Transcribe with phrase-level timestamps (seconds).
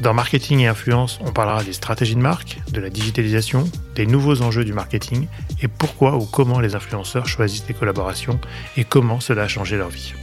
[0.00, 3.64] Dans Marketing et Influence, on parlera des stratégies de marque, de la digitalisation,
[3.96, 5.26] des nouveaux enjeux du marketing
[5.60, 8.38] et pourquoi ou comment les influenceurs choisissent des collaborations
[8.76, 10.14] et comment cela a changé leur vie.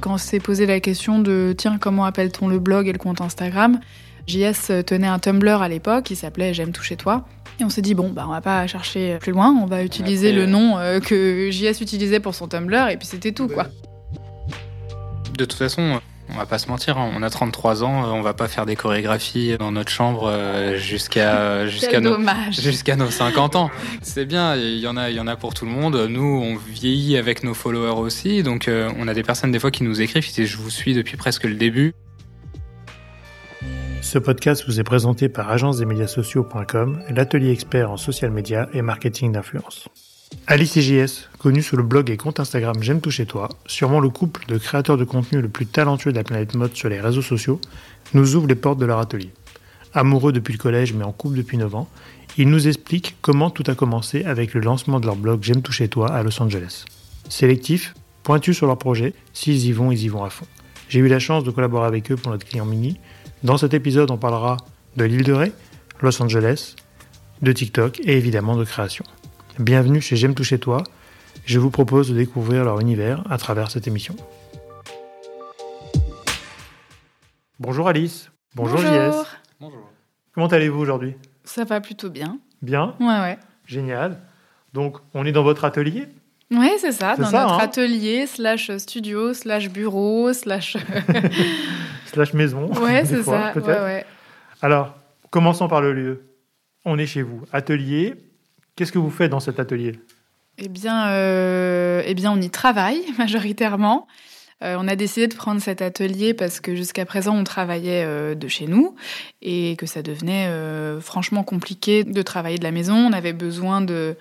[0.00, 3.20] Quand on s'est posé la question de tiens, comment appelle-t-on le blog et le compte
[3.20, 3.78] Instagram,
[4.26, 7.24] JS tenait un Tumblr à l'époque qui s'appelait J'aime toucher toi.
[7.60, 10.32] Et on s'est dit, bon, bah, on va pas chercher plus loin, on va utiliser
[10.32, 13.68] le nom euh, que JS utilisait pour son Tumblr, et puis c'était tout, quoi.
[15.36, 16.00] De toute façon,
[16.30, 18.74] on va pas se mentir, hein, on a 33 ans, on va pas faire des
[18.74, 22.18] chorégraphies dans notre chambre euh, jusqu'à jusqu'à nos
[22.50, 23.70] jusqu'à nos 50 ans.
[24.02, 25.96] C'est bien, il y en a il y en a pour tout le monde.
[26.08, 29.70] Nous, on vieillit avec nos followers aussi, donc euh, on a des personnes des fois
[29.70, 31.92] qui nous écrivent qui disent je vous suis depuis presque le début.
[34.00, 38.68] Ce podcast vous est présenté par agence des médias sociaux.com, l'atelier expert en social media
[38.72, 39.88] et marketing d'influence.
[40.48, 43.98] Alice et JS, connu sous le blog et compte Instagram J'aime tout chez toi, sûrement
[43.98, 47.00] le couple de créateurs de contenu le plus talentueux de la planète mode sur les
[47.00, 47.60] réseaux sociaux,
[48.14, 49.32] nous ouvrent les portes de leur atelier.
[49.92, 51.88] Amoureux depuis le collège mais en couple depuis 9 ans,
[52.38, 55.72] ils nous expliquent comment tout a commencé avec le lancement de leur blog J'aime tout
[55.72, 56.84] chez toi à Los Angeles.
[57.28, 60.46] Sélectif, pointu sur leur projet, s'ils y vont, ils y vont à fond.
[60.88, 63.00] J'ai eu la chance de collaborer avec eux pour notre client mini.
[63.42, 64.58] Dans cet épisode, on parlera
[64.96, 65.52] de l'île de Ré,
[66.02, 66.76] Los Angeles,
[67.42, 69.04] de TikTok et évidemment de création.
[69.58, 70.82] Bienvenue chez J'aime toucher toi.
[71.46, 74.14] Je vous propose de découvrir leur univers à travers cette émission.
[77.58, 78.30] Bonjour Alice.
[78.54, 79.22] Bonjour, Bonjour.
[79.24, 79.26] JS.
[79.60, 79.90] Bonjour.
[80.34, 81.14] Comment allez-vous aujourd'hui?
[81.44, 82.38] Ça va plutôt bien.
[82.60, 82.94] Bien?
[83.00, 83.38] Ouais, ouais.
[83.64, 84.18] Génial.
[84.74, 86.06] Donc, on est dans votre atelier?
[86.50, 87.64] Oui, c'est ça, C'est dans ça, notre hein?
[87.64, 90.76] atelier, slash studio, slash bureau, slash...
[92.06, 92.70] slash maison.
[92.82, 93.52] ouais, c'est ça.
[93.54, 93.68] peut-être.
[93.68, 94.06] Ouais, ouais.
[94.60, 94.94] Alors,
[95.30, 96.26] commençons par le lieu.
[96.84, 97.40] On est chez vous.
[97.52, 98.14] Atelier.
[98.76, 99.98] Qu'est-ce que vous faites dans cet atelier?
[100.58, 104.06] Eh bien, euh, eh bien, on y travaille majoritairement.
[104.62, 108.34] Euh, on a décidé de prendre cet atelier parce que jusqu'à présent, on travaillait euh,
[108.34, 108.94] de chez nous
[109.42, 110.50] et que ça devenait
[111.00, 112.96] franchement compliqué de travailler de la maison.
[112.96, 114.16] On avait besoin de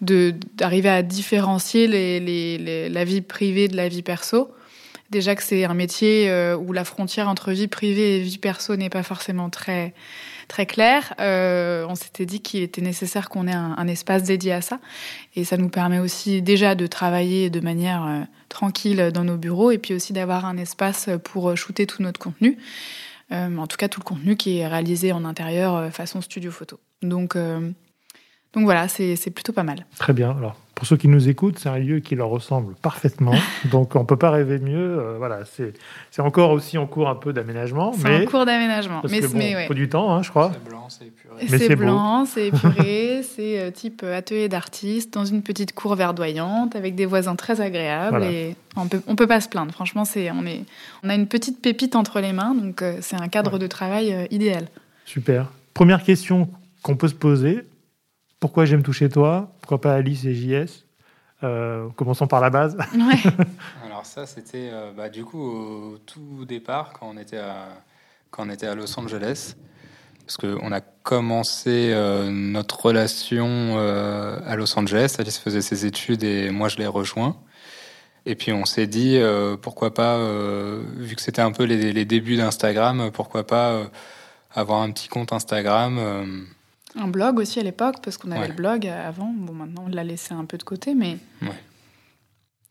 [0.00, 4.50] d'arriver à différencier la vie privée de la vie perso.
[5.10, 8.88] Déjà que c'est un métier où la frontière entre vie privée et vie perso n'est
[8.88, 9.92] pas forcément très
[10.50, 11.14] très claire.
[11.20, 14.80] Euh, on s'était dit qu'il était nécessaire qu'on ait un, espace dédié à ça.
[15.36, 19.70] Et ça nous permet aussi déjà de travailler de manière euh, tranquille dans nos bureaux
[19.70, 22.58] et puis aussi d'avoir un espace pour euh, shooter tout notre contenu.
[23.32, 26.80] En tout cas, tout le contenu qui est réalisé en intérieur façon studio photo.
[27.00, 29.86] Donc, donc voilà, c'est plutôt pas mal.
[30.00, 30.36] Très bien.
[30.36, 33.34] Alors, pour ceux qui nous écoutent, c'est un lieu qui leur ressemble parfaitement.
[33.70, 34.98] Donc, on peut pas rêver mieux.
[34.98, 35.74] Euh, voilà, c'est
[36.10, 37.92] c'est encore aussi en cours un peu d'aménagement.
[37.92, 39.02] C'est mais en cours d'aménagement.
[39.02, 39.66] parce Mais, que bon, mais ouais.
[39.66, 40.52] faut du temps, hein, je crois.
[40.54, 41.34] C'est blanc, c'est épuré.
[41.50, 45.94] Mais c'est blanc, c'est épuré, c'est euh, type euh, atelier d'artiste dans une petite cour
[45.96, 48.32] verdoyante avec des voisins très agréables Voilà.
[48.32, 49.72] et on peut on peut pas se plaindre.
[49.74, 50.64] Franchement, c'est on est
[51.02, 53.58] on a une petite pépite entre les mains donc euh, c'est un cadre Ouais.
[53.58, 54.68] de travail idéal.
[55.04, 55.46] Super.
[55.74, 56.48] Première question
[56.82, 57.64] qu'on peut se poser.
[58.40, 59.52] Pourquoi j'aime toucher toi?
[59.60, 60.84] Pourquoi pas Alice et JS
[61.42, 62.76] Euh, Commençons par la base.
[62.94, 63.46] Ouais.
[63.86, 67.68] Alors ça, c'était euh, bah, du coup au tout départ quand on était à,
[68.30, 69.54] quand on était à Los Angeles.
[70.26, 75.16] Parce qu'on a commencé euh, notre relation euh, à Los Angeles.
[75.18, 77.36] Alice faisait ses études et moi je l'ai rejoint.
[78.26, 81.92] Et puis on s'est dit, euh, pourquoi pas, euh, vu que c'était un peu les,
[81.92, 83.84] les débuts d'Instagram, pourquoi pas euh,
[84.54, 85.98] avoir un petit compte Instagram.
[86.98, 88.48] Un blog aussi à l'époque parce qu'on avait Ouais.
[88.48, 89.32] le blog avant.
[89.36, 91.48] Bon maintenant on l'a laissé un peu de côté mais Ouais.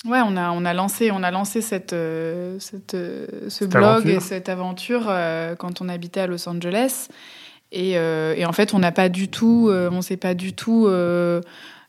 [0.06, 3.70] Ouais, on a, on a lancé, on a lancé cette, euh, cette, euh, ce Cette
[3.72, 4.12] blog aventure.
[4.16, 7.10] et cette aventure euh, quand on habitait à Los Angeles.
[7.74, 10.88] Et, et en fait, on n'a pas du tout, on s'est pas du tout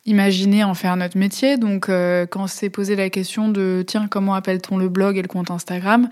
[0.05, 1.57] imaginé en faire notre métier.
[1.57, 5.29] Donc, quand on s'est posé la question de tiens, comment appelle-t-on le blog et le
[5.29, 6.11] compte Instagram,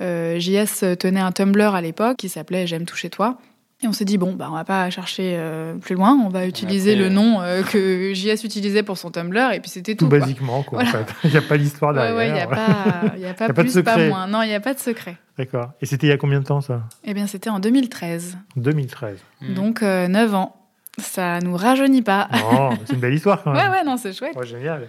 [0.00, 3.38] JS tenait un Tumblr à l'époque qui s'appelait J'aime toucher toi.
[3.80, 6.46] Et on s'est dit bon, bah on va pas chercher euh, plus loin, on va
[6.46, 9.94] utiliser après, le euh, nom euh, que JS utilisait pour son Tumblr et puis c'était
[9.94, 10.06] tout.
[10.06, 10.18] Tout quoi.
[10.18, 11.00] basiquement, quoi, Voilà.
[11.00, 11.14] en fait.
[11.22, 12.16] Il n'y a pas d'histoire Ouais, derrière.
[12.16, 14.08] ouais, il n'y a pas, y a pas Y a pas de pas, secret.
[14.08, 14.26] moins.
[14.26, 15.16] Non, il n'y a pas de secret.
[15.38, 15.70] D'accord.
[15.80, 16.82] Et c'était il y a combien de temps, ça?
[17.04, 18.36] Eh bien, c'était en 2013.
[18.56, 19.18] 2013.
[19.42, 19.54] Mm.
[19.54, 20.56] Donc, euh, 9 ans.
[21.00, 22.26] Ça nous rajeunit pas.
[22.52, 23.70] Oh, c'est une belle histoire, quand même.
[23.70, 24.34] ouais, ouais, non, c'est chouette.
[24.34, 24.88] Ouais, génial.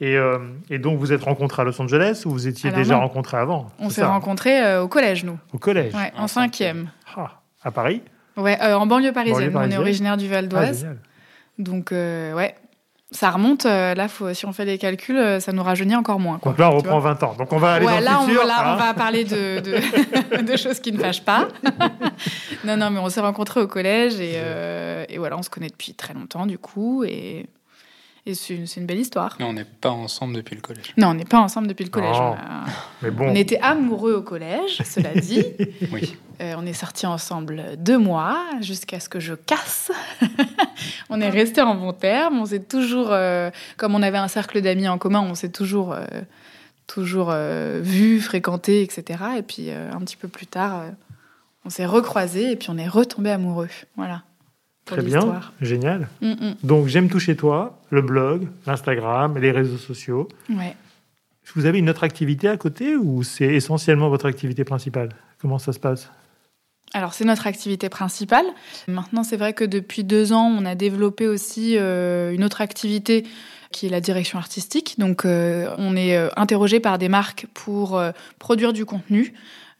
[0.00, 0.38] Et, euh,
[0.70, 3.00] et, donc, vous êtes rencontrés à Los Angeles ou vous étiez Alors déjà non.
[3.00, 3.70] rencontrés avant?
[3.78, 5.38] On s'est ça rencontrés euh, au collège, nous.
[5.52, 6.88] Au collège Ouais, en En cinquième.
[7.14, 8.00] Ah, À Paris
[8.36, 9.50] Ouais, euh, en banlieue parisienne.
[9.50, 10.86] Banlieue On est originaire du Val Ah, d'Oise.
[11.58, 12.54] donc, euh, ouais.
[13.10, 16.20] Ça remonte, euh, là, faut, si on fait les calculs, euh, ça nous rajeunit encore
[16.20, 16.38] moins.
[16.38, 17.34] Quoi, Donc là, on reprend vois 20 ans.
[17.36, 18.44] Donc on va aller ouais, dans là, le on, futur.
[18.44, 18.76] là, on hein.
[18.76, 21.48] va parler de, de, de choses qui ne fâchent pas.
[22.64, 24.40] non, non, mais on s'est rencontrés au collège et,
[25.08, 27.46] et voilà, on se connaît depuis très longtemps, du coup, et,
[28.26, 29.36] et c'est une, belle histoire.
[29.38, 30.92] Mais on n'est pas ensemble depuis le collège.
[30.96, 32.16] Non, on n'est pas ensemble depuis le collège.
[32.16, 32.64] On, a-
[33.02, 35.44] Mais bon, on était amoureux au collège, cela dit.
[35.92, 36.16] Oui.
[36.42, 39.90] Euh, on est sortis ensemble deux mois jusqu'à ce que je casse.
[41.08, 42.38] on est restés en bons termes.
[42.38, 45.92] On s'est toujours, euh, comme on avait un cercle d'amis en commun, on s'est toujours,
[45.92, 46.04] euh,
[46.86, 49.20] toujours euh, vus, fréquentés, etc.
[49.38, 50.90] Et puis euh, un petit peu plus tard, euh,
[51.64, 53.68] on s'est recroisés et puis on est retombés amoureux.
[53.96, 54.22] Voilà.
[54.86, 56.08] Très bien, génial.
[56.22, 56.54] Mm, mm.
[56.62, 60.28] Donc j'aime tout chez toi, le blog, l'Instagram, les réseaux sociaux.
[60.48, 60.74] Ouais.
[61.54, 65.10] Vous avez une autre activité à côté ou c'est essentiellement votre activité principale?
[65.38, 66.10] Comment ça se passe?
[66.92, 68.46] Alors, c'est notre activité principale.
[68.88, 73.24] Maintenant, c'est vrai que depuis deux ans, on a développé aussi euh, une autre activité
[73.72, 74.94] qui est la direction artistique.
[74.98, 79.34] Donc, euh, on est euh, interrogé par des marques pour euh, produire du contenu.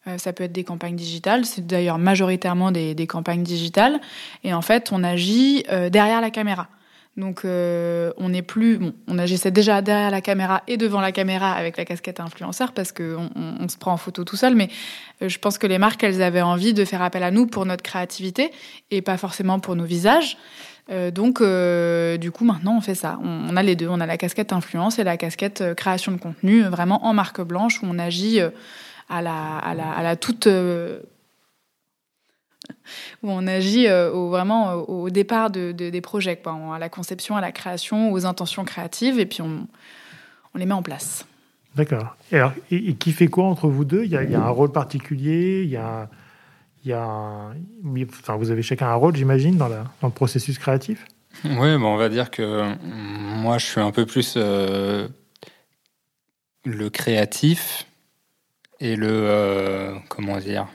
[0.07, 4.01] Euh, ça peut être des campagnes digitales, c'est d'ailleurs majoritairement des, campagnes digitales.
[4.45, 6.69] Et en fait, on agit euh, derrière la caméra.
[7.17, 8.77] Donc, euh, on n'est plus.
[8.77, 12.73] Bon, on agissait déjà derrière la caméra et devant la caméra avec la casquette influenceur
[12.73, 14.55] parce qu'on on, se prend en photo tout seul.
[14.55, 14.69] Mais
[15.23, 17.83] je pense que les marques, elles avaient envie de faire appel à nous pour notre
[17.83, 18.53] créativité
[18.91, 20.37] et pas forcément pour nos visages.
[21.15, 23.19] Donc, du coup, maintenant, on fait ça.
[23.25, 23.89] On, a les deux.
[23.89, 27.83] On a la casquette influence et la casquette création de contenu, vraiment en marque blanche,
[27.83, 28.41] où on agit
[29.09, 30.47] à la, à la, à la toute.
[30.47, 31.01] euh,
[33.23, 36.79] où on agit euh, au, vraiment euh, au départ de, de- des projets, quoi, à
[36.79, 39.67] la conception, à la création, aux intentions créatives, et puis on,
[40.55, 41.27] on les met en place.
[41.75, 42.17] D'accord.
[42.33, 44.05] Et, alors, et, et qui fait quoi entre vous deux?
[44.05, 46.09] Il y, a, il y a un rôle particulier Il y a,
[46.85, 47.55] il y a un-
[48.09, 51.05] enfin, vous avez chacun un rôle, j'imagine, dans, la- dans le processus créatif?
[51.45, 55.07] Oui, bon, on va dire que moi, je suis un peu plus euh,
[56.65, 57.87] le créatif
[58.81, 60.67] et le euh, comment dire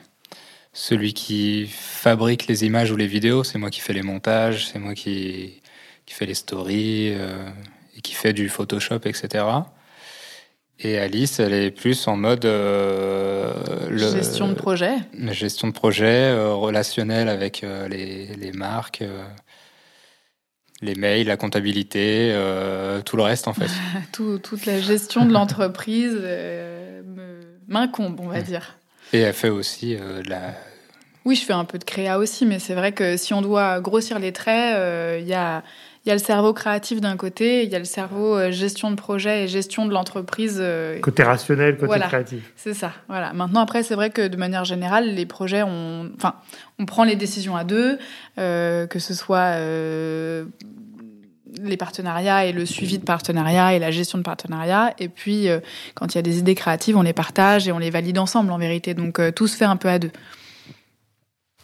[0.73, 3.43] celui qui fabrique les images ou les vidéos.
[3.43, 5.61] C'est moi qui fais les montages, c'est moi qui
[6.05, 7.49] qui fait les stories euh,
[7.97, 9.45] et qui fait du Photoshop, etc.
[10.79, 13.53] Et Alice, elle est plus en mode euh,
[13.89, 14.95] le- Gestion de projet.
[15.13, 19.03] la gestion de projet, euh, relationnel avec les, les marques,
[20.81, 23.69] les mails, la comptabilité, euh, tout le reste en fait.
[24.11, 27.30] Tout- toute la gestion de l'entreprise euh, me-
[27.67, 28.77] m'incombe, on va dire.
[29.13, 30.53] Et elle fait aussi euh, de la...
[31.25, 33.79] Oui, je fais un peu de créa aussi, mais c'est vrai que si on doit
[33.79, 35.61] grossir les traits, euh, il y, a,
[36.03, 38.89] il y a le cerveau créatif d'un côté, il y a le cerveau euh, gestion
[38.89, 40.57] de projet et gestion de l'entreprise.
[40.59, 42.07] euh, Côté rationnel, côté Voilà.
[42.07, 42.51] créatif.
[42.55, 43.33] C'est ça, voilà.
[43.33, 46.33] Maintenant, après, c'est vrai que de manière générale, les projets, on, enfin,
[46.79, 47.99] on prend les décisions à deux,
[48.39, 50.45] euh, que ce soit euh,
[51.59, 54.93] les partenariats et le suivi de partenariats et la gestion de partenariats.
[54.99, 55.59] Et puis, euh,
[55.95, 58.51] quand il y a des idées créatives, on les partage et on les valide ensemble,
[58.51, 58.93] en vérité.
[58.93, 60.11] Donc, euh, tout se fait un peu à deux.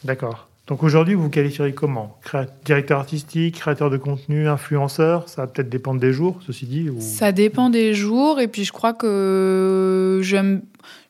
[0.04, 0.48] D'accord.
[0.68, 2.18] Donc aujourd'hui, vous vous qualifieriez comment?
[2.26, 5.30] Créa- Directeur artistique, créateur de contenu, influenceur?
[5.30, 6.90] Ça va peut-être dépendre des jours, ceci dit.
[6.90, 6.98] Ou...
[7.00, 8.42] Ça dépend des jours.
[8.42, 10.20] Et puis, je crois que.
[10.22, 10.60] Je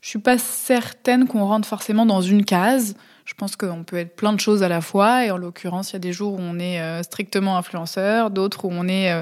[0.01, 2.95] suis pas certaine qu'on rentre forcément dans une case.
[3.27, 5.25] Je pense qu'on peut être plein de choses à la fois.
[5.25, 8.63] Et en l'occurrence, il y a des jours où on est euh, strictement influenceur, d'autres
[8.63, 9.21] où on est euh,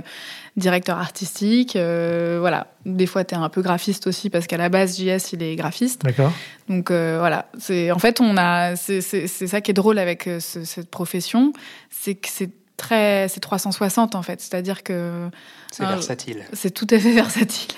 [0.58, 1.76] directeur artistique.
[1.76, 2.68] Euh, voilà.
[2.86, 5.56] Des fois, tu es un peu graphiste aussi parce qu'à la base, JS, il est
[5.56, 6.04] graphiste.
[6.06, 6.32] D'accord.
[6.70, 9.98] Donc euh, voilà, c'est en fait on a c'est c'est c'est ça qui est drôle
[9.98, 11.52] avec ce- cette profession,
[11.90, 15.30] c'est que c'est très c'est 360 en fait, c'est-à-dire que
[15.72, 16.44] C'est versatile.
[16.54, 17.72] c'est tout à fait versatile.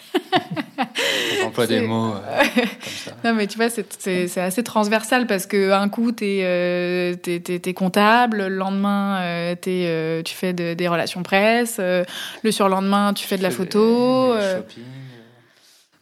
[1.41, 3.11] J'emploie des c'est- mots euh, comme ça.
[3.23, 7.59] Non mais tu vois c'est assez transversal parce que un coup t'es euh, t'es t'es
[7.59, 12.03] t'es comptable, le lendemain euh, t'es euh, tu fais de- des relations presse, euh,
[12.43, 14.33] le surlendemain tu fais de la photo.
[14.33, 15.23] euh, shopping, euh.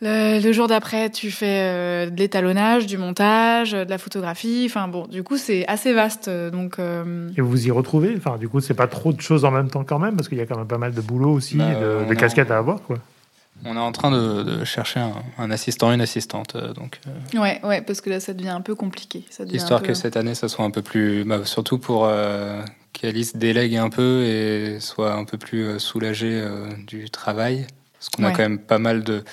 [0.01, 4.65] Le, le jour d'après, tu fais euh, de l'étalonnage, du montage, euh, de la photographie.
[4.69, 6.27] Enfin bon, du coup, c'est assez vaste.
[6.27, 8.13] euh, Donc, euh, Et vous vous y retrouvez?
[8.17, 10.37] Enfin, du coup, c'est pas trop de choses en même temps quand même, parce qu'il
[10.37, 11.75] y a quand même pas mal de boulot aussi, Bah,
[12.09, 12.97] de, casquettes à avoir, quoi.
[13.63, 16.55] On est en train de, de chercher un, un assistant, une assistante.
[16.55, 19.23] euh, Donc, euh, ouais, ouais, parce que là, ça devient un peu compliqué.
[19.29, 21.23] Ça histoire peu- que cette année, ça soit un peu plus.
[21.23, 22.61] bah, surtout pour euh,
[22.93, 26.43] qu'Alice délègue un peu et soit un peu plus soulagée
[26.85, 27.65] du travail.
[27.93, 29.23] Parce qu'on a quand même pas mal de.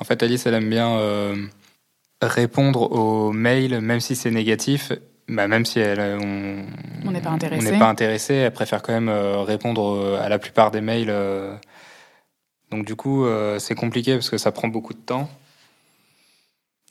[0.00, 0.98] En fait, Alice, elle aime bien
[2.22, 4.92] répondre aux mails, même si c'est négatif.
[5.28, 6.64] Bah, même si elle, on
[7.08, 7.66] On n'est pas intéressé.
[7.66, 11.14] on n'est pas intéressé, elle préfère quand même répondre à la plupart des mails
[12.70, 15.28] Donc du coup, euh, c'est compliqué parce que ça prend beaucoup de temps.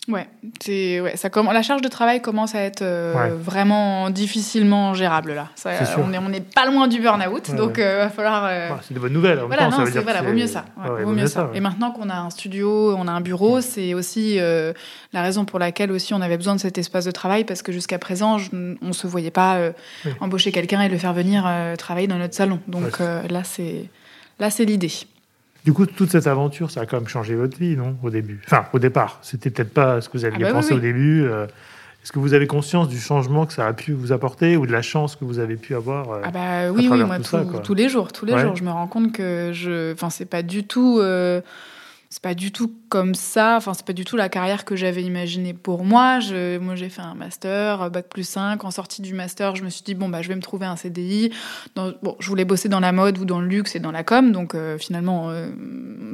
[0.08, 0.28] Ouais,
[0.60, 1.54] c'est ouais, ça commence.
[1.54, 3.30] La charge de travail commence à être euh, Ouais.
[3.30, 5.50] vraiment difficilement gérable là.
[5.56, 8.46] Ça, on est on n'est pas loin du burn-out, Ouais, donc euh, va falloir.
[8.46, 9.40] euh, Ouais, c'est de bonnes nouvelles.
[9.40, 10.66] En Voilà, temps, ça non, veut dire voilà, vaut c'est- mieux ça.
[10.84, 11.46] Ouais, Ouais, vaut mieux ça.
[11.46, 11.58] ouais.
[11.58, 14.74] Et maintenant qu'on a un studio, on a un bureau, c'est aussi euh,
[15.14, 17.72] la raison pour laquelle aussi on avait besoin de cet espace de travail parce que
[17.72, 18.50] jusqu'à présent, je-
[18.82, 19.72] on se voyait pas euh,
[20.22, 22.60] embaucher quelqu'un et le faire venir euh, travailler dans notre salon.
[22.68, 22.92] Donc Ouais.
[23.02, 23.86] euh, là, c'est
[24.40, 24.92] là, c'est l'idée.
[25.70, 28.42] Du coup, toute cette aventure, ça a quand même changé votre vie, non Au début?
[28.48, 29.20] Enfin, au départ.
[29.22, 30.80] C'était peut-être pas ce que vous aviez Ah bah pensé oui.
[30.80, 31.22] au début.
[31.26, 31.46] euh,
[32.04, 34.72] Est-ce que vous avez conscience du changement que ça a pu vous apporter ou de
[34.72, 37.30] la chance que vous avez pu avoir euh, Ah bah oui, oui, moi tout tout-
[37.30, 38.42] ça, tous les jours, tous les Ouais.
[38.42, 41.40] jours, je me rends compte que je, enfin c'est pas du tout, euh,
[42.12, 45.04] c'est pas du tout comme ça, enfin c'est pas du tout la carrière que j'avais
[45.04, 46.20] imaginée pour moi.
[46.20, 49.64] Je, moi j'ai fait un master, euh, bac plus 5, en sortie du master, je
[49.64, 51.32] me suis dit bon bah je vais me trouver un CDI.
[51.76, 54.04] Dans- bon, je voulais bosser dans la mode ou dans le luxe et dans la
[54.04, 55.52] com, donc euh, finalement euh,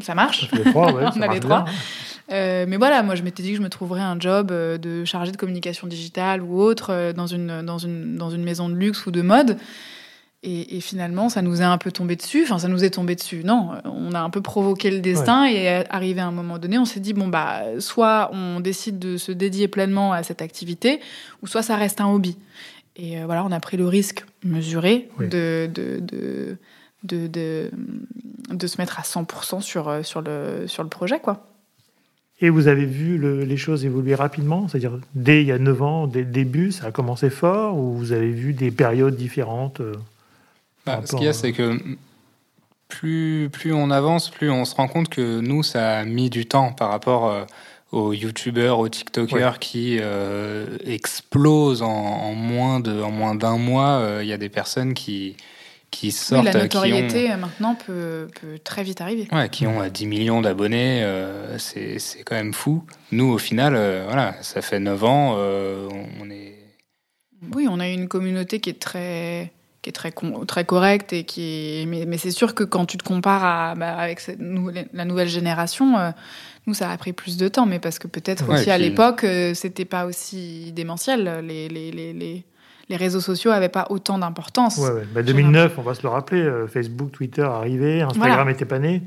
[0.01, 0.41] ça marche.
[0.41, 1.63] ça fait les trois, ouais, On a les trois.
[2.31, 5.31] Euh, mais voilà, moi je m'étais dit que je me trouverais un job de chargé
[5.31, 9.11] de communication digitale ou autre dans une, dans, une, dans une maison de luxe ou
[9.11, 9.57] de mode.
[10.47, 12.43] Et, et finalement, ça nous est un peu tombé dessus.
[12.43, 13.43] Enfin, ça nous est tombé dessus.
[13.43, 16.85] Non, on a un peu provoqué le destin et arrivé à un moment donné, on
[16.85, 20.99] s'est dit bon bah, soit on décide de se dédier pleinement à cette activité,
[21.41, 22.37] ou soit ça reste un hobby.
[22.95, 25.27] Et euh, voilà, on a pris le risque mesuré Oui.
[25.29, 26.57] de, de, de,
[27.03, 27.71] de, de,
[28.51, 31.47] de se mettre à 100% sur, euh, sur, le, sur le projet, quoi.
[32.41, 34.67] Et vous avez vu le- les choses évoluer rapidement?
[34.67, 37.93] C'est-à-dire, dès il y a 9 ans, dès le début, ça a commencé fort ou
[37.95, 39.93] vous avez vu des périodes différentes euh,
[40.85, 41.79] Bah, ce qu'il y a, c'est que
[42.87, 46.45] plus, plus on avance, plus on se rend compte que nous, ça a mis du
[46.45, 47.43] temps par rapport euh,
[47.91, 53.99] aux youtubeurs, aux tiktokers qui euh, explosent en, en moins de, en moins d'un mois.
[53.99, 55.35] Euh, Il y a des personnes qui,
[55.89, 59.27] qui Oui, sortent, la qui ont- notoriété euh, maintenant peut, peut très vite arriver.
[59.31, 62.83] Ouais, qui ont euh, 10 millions d'abonnés, euh, c'est c'est quand même fou.
[63.11, 65.89] Nous, au final, euh, voilà, ça fait 9 ans, euh,
[66.21, 66.53] on est...
[67.53, 69.51] Oui, on a une communauté qui est très
[69.85, 70.11] qui est très
[70.47, 71.85] très correcte et qui est...
[71.85, 74.39] mais, mais c'est sûr que quand tu te compares à, bah, avec cette
[74.93, 76.09] la nouvelle génération euh,
[76.65, 79.23] nous ça a pris plus de temps mais parce que peut-être Ouais, aussi à l'époque
[79.23, 82.43] euh, c'était pas aussi démentiel les les, les, les,
[82.89, 85.03] les réseaux sociaux avaient pas autant d'importance Ouais, ouais.
[85.13, 88.51] Bah, 2009, on va se le rappeler, euh, Facebook, Twitter arrivé, Instagram Voilà.
[88.51, 89.03] était pas né.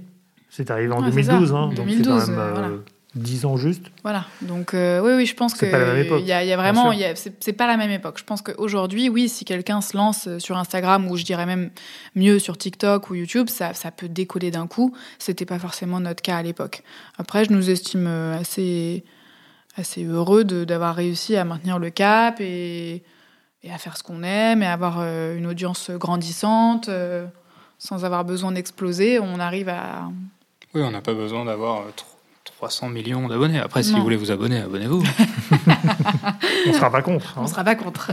[0.48, 1.54] C'est arrivé en Ouais, c'est 2012, ça.
[1.56, 2.68] hein, donc c'est 2012, quand même voilà.
[3.14, 3.84] 10 ans juste.
[4.02, 6.28] Voilà, donc euh, oui, oui, je pense que C'est pas la même époque, il y
[6.28, 6.94] y a bien vraiment, sûr.
[6.94, 8.18] il y a- c'est pas la même époque.
[8.18, 11.70] Je pense qu'aujourd'hui, oui, si quelqu'un se lance sur Instagram ou je dirais même
[12.14, 14.94] mieux sur TikTok ou YouTube, ça, ça peut décoller d'un coup.
[15.18, 16.82] C'était pas forcément notre cas à l'époque.
[17.16, 19.04] Après, je nous estime euh, assez,
[19.76, 23.02] assez heureux de- d'avoir réussi à maintenir le cap et,
[23.62, 26.88] et à faire ce qu'on aime et avoir euh, une audience grandissante.
[26.90, 27.26] euh,
[27.80, 30.10] sans avoir besoin d'exploser, on arrive à,
[30.74, 32.06] Oui, on n'a pas besoin d'avoir euh, tro-
[32.58, 33.60] 300 millions d'abonnés.
[33.60, 33.98] Après, si Non.
[33.98, 35.04] vous voulez vous abonner, abonnez-vous.
[36.66, 37.34] On sera pas contre.
[37.38, 37.42] hein.
[37.44, 38.10] on sera pas contre.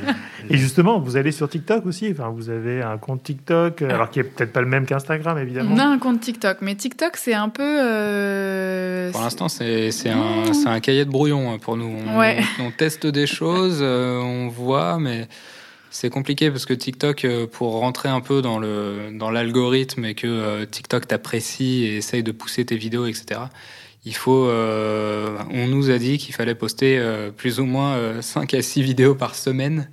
[0.50, 2.08] Et justement, vous allez sur TikTok aussi?
[2.12, 5.36] Enfin, vous avez un compte TikTok, euh, alors qui est peut-être pas le même qu'Instagram,
[5.38, 5.74] évidemment.
[5.74, 7.64] On a un compte TikTok, mais TikTok, c'est un peu.
[7.64, 11.92] euh, Pour l'instant, c'est un, cahier de brouillon hein, pour nous.
[12.06, 12.38] On, Ouais.
[12.60, 15.26] on teste des choses, euh, on voit, mais
[15.90, 20.64] c'est compliqué parce que TikTok, pour rentrer un peu dans le dans l'algorithme et que
[20.66, 23.40] TikTok t'apprécie et essaye de pousser tes vidéos, etc.
[24.08, 24.46] Il faut.
[24.48, 28.62] euh, on nous a dit qu'il fallait poster euh, plus ou moins euh, 5 à
[28.62, 29.90] 6 vidéos par semaine.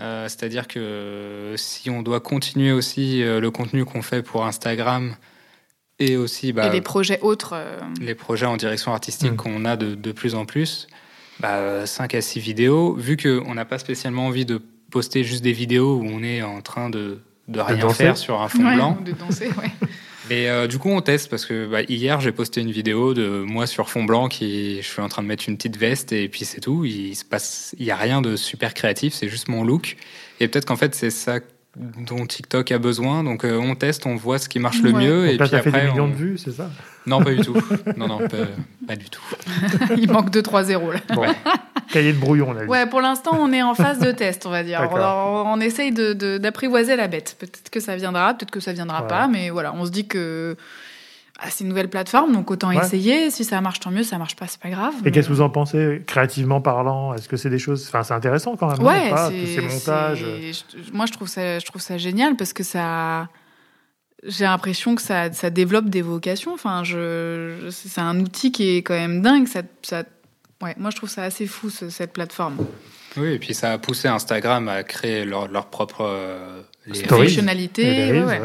[0.00, 5.14] Euh, C'est-à-dire que si on doit continuer aussi euh, le contenu qu'on fait pour Instagram
[6.00, 7.52] et aussi bah, et les projets autres.
[7.54, 9.36] euh, les projets en direction artistique Mm.
[9.36, 10.88] qu'on a de, de plus en plus,
[11.38, 15.52] bah, 5 à 6 vidéos, vu qu'on n'a pas spécialement envie de poster juste des
[15.52, 18.98] vidéos où on est en train de, de rien faire sur un fond ouais, blanc.
[19.04, 19.70] de danser, ouais.
[20.30, 23.42] Et euh, du coup, on teste parce que bah, hier, j'ai posté une vidéo de
[23.46, 26.28] moi sur fond blanc qui je suis en train de mettre une petite veste et
[26.28, 26.84] puis c'est tout.
[26.84, 29.96] Il se passe, il y a rien de super créatif, c'est juste mon look.
[30.40, 31.40] Et peut-être qu'en fait, c'est ça
[31.76, 33.22] dont TikTok a besoin.
[33.22, 35.04] Donc, euh, on teste, on voit ce qui marche le Ouais.
[35.04, 35.22] mieux.
[35.26, 36.70] Donc et là, puis ça fait après, des millions on- de vues, c'est ça?
[37.06, 37.56] Non, pas du tout.
[37.96, 38.36] Non, non, pas,
[38.86, 39.22] pas du tout.
[39.96, 41.00] Il manque 2-3 zéros là.
[41.14, 41.24] Bon,
[41.92, 42.64] cahier de brouillon, là.
[42.64, 44.86] Ouais, pour l'instant, on est en phase de test, on va dire.
[44.92, 44.96] On,
[45.54, 47.36] on essaye de- de- d'apprivoiser la bête.
[47.38, 49.08] Peut-être que ça viendra, peut-être que ça viendra Ouais.
[49.08, 50.56] pas, mais voilà, on se dit que
[51.50, 52.78] c'est une nouvelle plateforme, donc autant Ouais.
[52.84, 53.30] essayer.
[53.30, 54.02] Si ça marche, tant mieux.
[54.02, 54.92] Ça marche pas, c'est pas grave.
[55.00, 57.14] Et mais- qu'est-ce que vous en pensez, créativement parlant?
[57.14, 57.86] Est-ce que c'est des choses.
[57.88, 58.78] Enfin, c'est intéressant quand même.
[58.78, 60.24] non, Ouais, ou pas, tous ces montages.
[60.92, 63.28] Moi, je trouve ça, je trouve ça génial parce que ça.
[64.26, 66.52] J'ai l'impression que ça, ça développe des vocations.
[66.52, 69.46] Enfin, je, je- c'est un outil qui est quand même dingue.
[69.46, 70.02] Ça, ça,
[70.60, 72.56] ouais, moi, je trouve ça assez fou ce- cette plateforme.
[73.16, 77.04] Oui, et puis ça a poussé Instagram à créer leur, leur propre euh, les.
[77.04, 78.40] Fonctionnalité, ouais.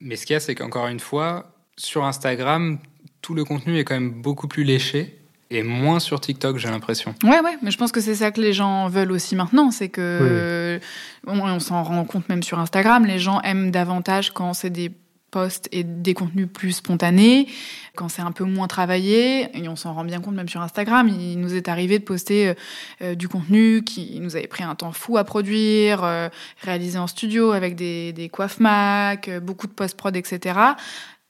[0.00, 2.78] Mais ce qu'il y a, c'est qu'encore une fois, sur Instagram,
[3.22, 5.18] tout le contenu est quand même beaucoup plus léché
[5.50, 7.14] et moins sur TikTok, j'ai l'impression.
[7.22, 9.70] Ouais, ouais, mais je pense que c'est ça que les gens veulent aussi maintenant.
[9.70, 10.80] C'est que,
[11.26, 14.90] on, on s'en rend compte même sur Instagram, les gens aiment davantage quand c'est des
[15.30, 17.46] posts et des contenus plus spontanés,
[17.94, 21.08] quand c'est un peu moins travaillé, et on s'en rend bien compte même sur Instagram,
[21.08, 22.54] il nous est arrivé de poster
[23.02, 26.28] euh, du contenu qui nous avait pris un temps fou à produire, euh,
[26.62, 30.58] réalisé en studio avec des, des coiffes Mac, euh, beaucoup de post-prod, etc.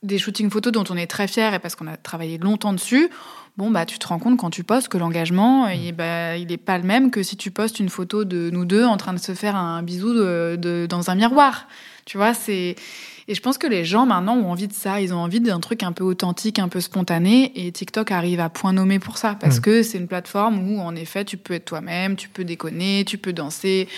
[0.02, 3.10] Des shootings photos dont on est très fier et parce qu'on a travaillé longtemps dessus
[3.56, 6.58] bon bah tu te rends compte quand tu postes que l'engagement il, bah, il est
[6.58, 9.18] pas le même que si tu postes une photo de nous deux en train de
[9.18, 11.66] se faire un bisou de, de, dans un miroir.
[12.04, 12.76] Tu vois, c'est
[13.28, 15.58] et je pense que les gens maintenant ont envie de ça, ils ont envie d'un
[15.58, 19.34] truc un peu authentique, un peu spontané et TikTok arrive à point nommé pour ça
[19.34, 19.62] parce mmh.
[19.62, 23.18] que c'est une plateforme où en effet tu peux être toi-même, tu peux déconner, tu
[23.18, 23.88] peux danser.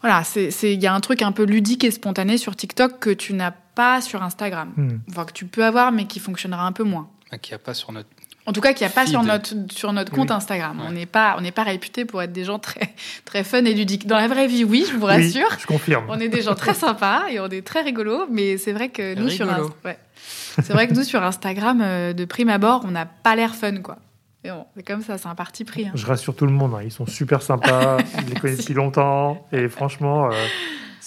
[0.00, 3.10] Voilà, c'est il y a un truc un peu ludique et spontané sur TikTok que
[3.10, 3.65] tu n'as pas
[4.00, 4.72] sur Instagram.
[4.76, 4.88] Mmh.
[5.10, 7.08] Enfin que tu peux avoir mais qui fonctionnera un peu moins.
[7.42, 8.08] Qui a pas sur notre
[8.48, 10.80] en tout cas, qu'il n'y a pas sur notre, sur notre compte Instagram.
[10.86, 13.74] On n'est pas, on n'est pas réputé pour être des gens très, très fun et
[13.74, 14.06] ludiques.
[14.06, 15.48] Dans la vraie vie, oui, je vous rassure.
[15.58, 16.04] je confirme.
[16.08, 19.16] On est des gens très sympas et on est très rigolos, mais c'est vrai que
[19.16, 19.48] nous sur,
[19.84, 19.98] ouais.
[20.62, 23.78] c'est vrai que nous sur Instagram, euh, de prime abord, on n'a pas l'air fun,
[23.78, 23.98] quoi.
[24.44, 25.88] Bon, c'est comme ça, c'est un parti pris.
[25.88, 25.92] Hein.
[25.96, 26.82] Je rassure tout le monde, hein.
[26.84, 30.46] ils sont super sympas, ils les connaissent depuis longtemps, et franchement, euh,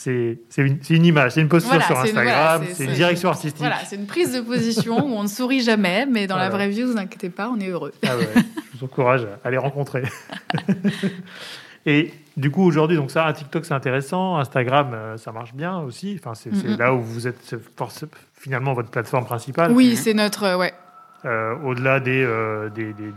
[0.03, 3.60] c'est une, une, image, c'est une posture sur Instagram, c'est une, direction artistique.
[3.60, 6.70] Voilà, c'est une prise de position où on ne sourit jamais, mais dans la vraie
[6.70, 7.91] vie, vous inquiétez pas, on est heureux.
[8.08, 10.03] Ah ouais, je vous encourage à les rencontrer.
[11.86, 14.38] Et du coup, aujourd'hui, donc ça, TikTok, c'est intéressant.
[14.38, 16.20] Instagram, euh, ça marche bien aussi.
[16.20, 17.56] Enfin, c'est là où vous êtes
[18.34, 19.72] finalement votre plateforme principale.
[19.72, 20.74] Oui, c'est notre, euh, ouais,
[21.25, 23.11] euh, au-delà des, euh, des, des,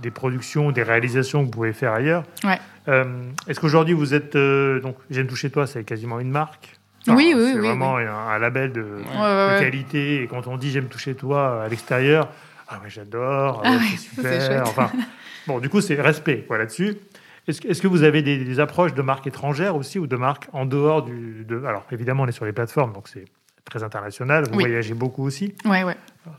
[0.00, 2.22] des, productions, des réalisations que vous pouvez faire ailleurs.
[2.44, 2.58] Ouais.
[2.86, 3.04] Euh,
[3.48, 6.76] est-ce qu'aujourd'hui vous êtes donc J'aime toucher toi, c'est quasiment une marque.
[7.08, 10.22] oui, oui, c'est vraiment Un, un, label de, de qualité.
[10.22, 12.28] Et quand on dit j'aime toucher toi à l'extérieur,
[12.68, 14.62] ah ouais, j'adore, ah c'est super.
[14.62, 14.90] enfin,
[15.46, 16.96] bon, du coup, c'est respect quoi là-dessus.
[17.48, 20.66] Est-ce, est-ce que vous avez des, approches de marques étrangères aussi ou de marques en
[20.66, 21.44] dehors du.
[21.48, 21.64] De...
[21.64, 23.24] Alors évidemment, on est sur les plateformes, donc c'est
[23.68, 24.44] très international.
[24.50, 25.54] Vous voyagez beaucoup aussi.
[25.64, 25.96] Ouais, ouais.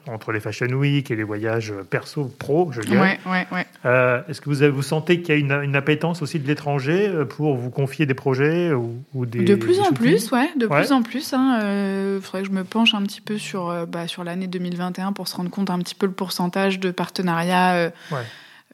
[0.08, 3.20] Entre les Fashion Week et les voyages perso, pro, je dirais.
[3.26, 3.46] Ouais.
[3.86, 6.48] Euh, est-ce que vous, avez, vous sentez qu'il y a une, une appétence aussi de
[6.48, 9.44] l'étranger euh, pour vous confier des projets ou, ou des.
[9.44, 10.50] De plus en plus, ouais.
[10.58, 11.32] De plus en plus.
[11.32, 14.24] Il hein, euh, faudrait que je me penche un petit peu sur, euh, bah, sur
[14.24, 17.92] l'année 2021 pour se rendre compte un petit peu le pourcentage de partenariats.
[18.12, 18.18] Ouais.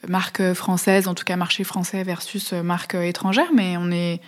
[0.07, 4.19] Marque française, en tout cas marché français versus marque étrangère, mais on est,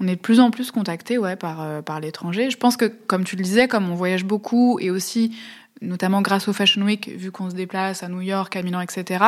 [0.00, 2.50] on est de plus en plus contacté ouais, par, euh, par l'étranger.
[2.50, 5.36] Je pense que, comme tu le disais, comme on voyage beaucoup et aussi,
[5.80, 9.24] notamment grâce au Fashion Week, vu qu'on se déplace à New York, à Milan, etc.,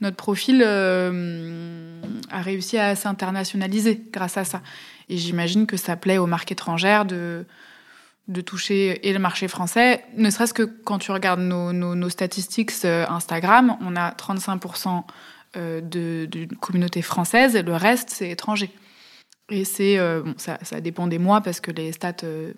[0.00, 4.62] notre profil euh, a réussi à s'internationaliser grâce à ça.
[5.08, 7.44] Et j'imagine que ça plaît aux marques étrangères de,
[8.28, 12.72] de toucher et le marché français, ne serait-ce que quand tu regardes nos, nos, statistiques
[12.84, 15.02] euh, Instagram, on a 35%
[15.54, 18.70] de, de communauté française et le reste, c'est étranger.
[19.50, 22.52] Et c'est, euh, bon, ça, ça, dépend des mois parce que les stats euh,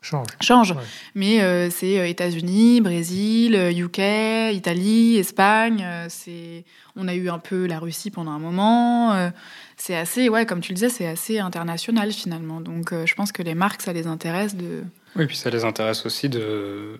[0.00, 0.74] changent.
[1.14, 5.84] Mais euh, c'est États-Unis, Brésil, UK, Italie, Espagne.
[6.08, 6.64] c'est,
[6.96, 9.30] on a eu un peu la Russie pendant un moment.
[9.76, 12.60] c'est assez, ouais, comme tu le disais, c'est assez international finalement.
[12.60, 14.84] Donc, je pense que les marques, ça les intéresse de.
[15.16, 16.98] Oui, puis ça les intéresse aussi de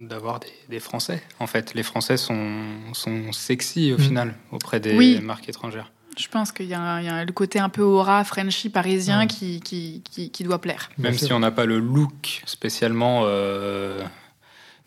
[0.00, 1.22] d'avoir des, des, Français.
[1.40, 2.64] En fait, les Français sont,
[2.94, 4.00] sont sexy au mm.
[4.00, 5.92] final auprès des marques étrangères.
[6.18, 10.02] Je pense qu'il y, y, a le côté un peu aura, Frenchy, parisien qui, qui,
[10.02, 10.90] qui, doit plaire.
[10.98, 14.02] Même si on n'a pas le look spécialement euh,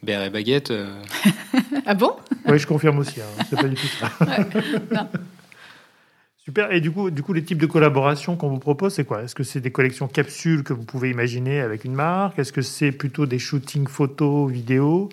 [0.06, 0.72] et baguette.
[0.72, 1.02] Euh.
[1.86, 2.14] ah bon?
[2.48, 3.22] Oui, je confirme aussi.
[3.22, 3.44] Hein.
[3.50, 4.12] C'est pas du tout ça.
[6.46, 6.74] Super.
[6.74, 9.24] Et du coup, du coup, les types de collaborations qu'on vous propose, c'est quoi?
[9.24, 12.38] Est-ce que c'est des collections capsules que vous pouvez imaginer avec une marque?
[12.38, 15.08] Est-ce que c'est plutôt des shootings photos, vidéos?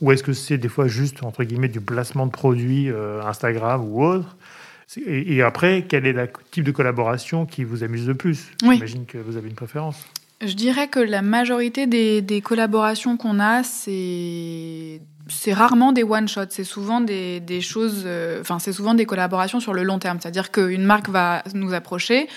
[0.00, 3.82] Ou est-ce que c'est des fois juste, entre guillemets, du placement de produits euh, Instagram
[3.84, 4.36] ou autre?
[4.96, 9.18] Et, après, quel est le type de collaboration qui vous amuse le plus J'imagine que
[9.18, 10.06] vous avez une préférence.
[10.40, 16.50] Je dirais que la majorité des, collaborations qu'on a, c'est c'est rarement des one shots.
[16.50, 18.04] C'est souvent des, des choses.
[18.06, 20.18] Euh, enfin, c'est souvent des collaborations sur le long terme.
[20.20, 22.28] C'est-à-dire qu'une marque va nous approcher.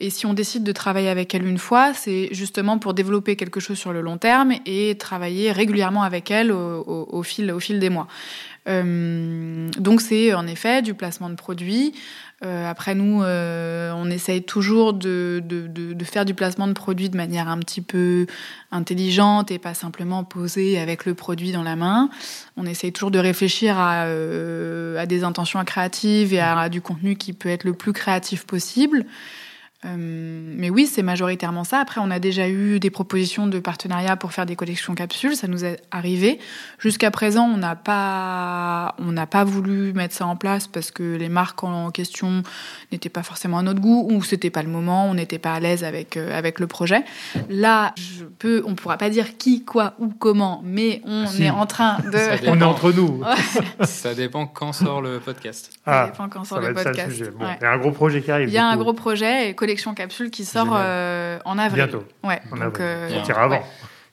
[0.00, 3.60] Et si on décide de travailler avec elle une fois, c'est justement pour développer quelque
[3.60, 7.78] chose sur le long terme et travailler régulièrement avec elle au, au fil, au fil
[7.78, 8.08] des mois.
[8.68, 11.94] Euh, donc c'est en effet du placement de produits.
[12.44, 15.42] Euh, après nous, euh, on essaye toujours de,
[16.04, 18.26] faire du placement de produits de manière un petit peu
[18.70, 22.10] intelligente et pas simplement poser avec le produit dans la main.
[22.56, 24.06] On essaye toujours de réfléchir à
[25.06, 29.06] des intentions créatives et à, du contenu qui peut être le plus créatif possible.
[29.84, 31.78] Euh, mais oui, c'est majoritairement ça.
[31.80, 35.36] Après, on a déjà eu des propositions de partenariat pour faire des collections capsules.
[35.36, 36.38] Ça nous est arrivé.
[36.78, 41.16] Jusqu'à présent, on n'a pas, on n'a pas voulu mettre ça en place parce que
[41.16, 42.42] les marques en question
[42.90, 45.06] n'étaient pas forcément à notre goût ou c'était pas le moment.
[45.08, 47.04] On n'était pas à l'aise avec euh, avec le projet.
[47.50, 51.44] Là, je peux, on pourra pas dire qui, quoi ou comment, mais on Si.
[51.44, 52.48] est en train de.
[52.48, 53.22] On est entre nous.
[53.82, 55.70] Ça dépend quand sort le podcast.
[55.84, 57.10] Ça dépend quand sort Ah, ça va le être ça podcast.
[57.12, 57.30] sujet.
[57.30, 57.56] Bon, Ouais.
[57.60, 58.48] Il y a un gros projet qui arrive.
[58.48, 58.82] Il y a un coup.
[58.82, 61.82] gros projet, et collection capsule, qui sort euh, en avril.
[61.84, 62.04] Bientôt.
[62.22, 62.40] Ouais.
[62.52, 62.82] En donc, avril.
[62.82, 63.56] euh, Il y a On tire avant.
[63.56, 63.62] ouais.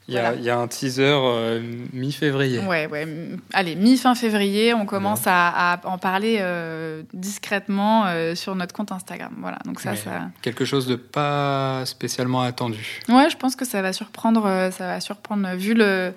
[0.09, 0.37] Il y, a, Voilà.
[0.37, 1.61] il y a un teaser euh,
[1.93, 2.59] mi-février.
[2.59, 3.07] Ouais, ouais.
[3.53, 8.91] Allez, mi-fin février, on commence à, à en parler euh, discrètement euh, sur notre compte
[8.91, 9.31] Instagram.
[9.39, 10.23] Voilà, donc ça, ça.
[10.41, 12.99] Quelque chose de pas spécialement attendu.
[13.07, 16.11] Ouais, je pense que ça va surprendre, ça va surprendre, vu le,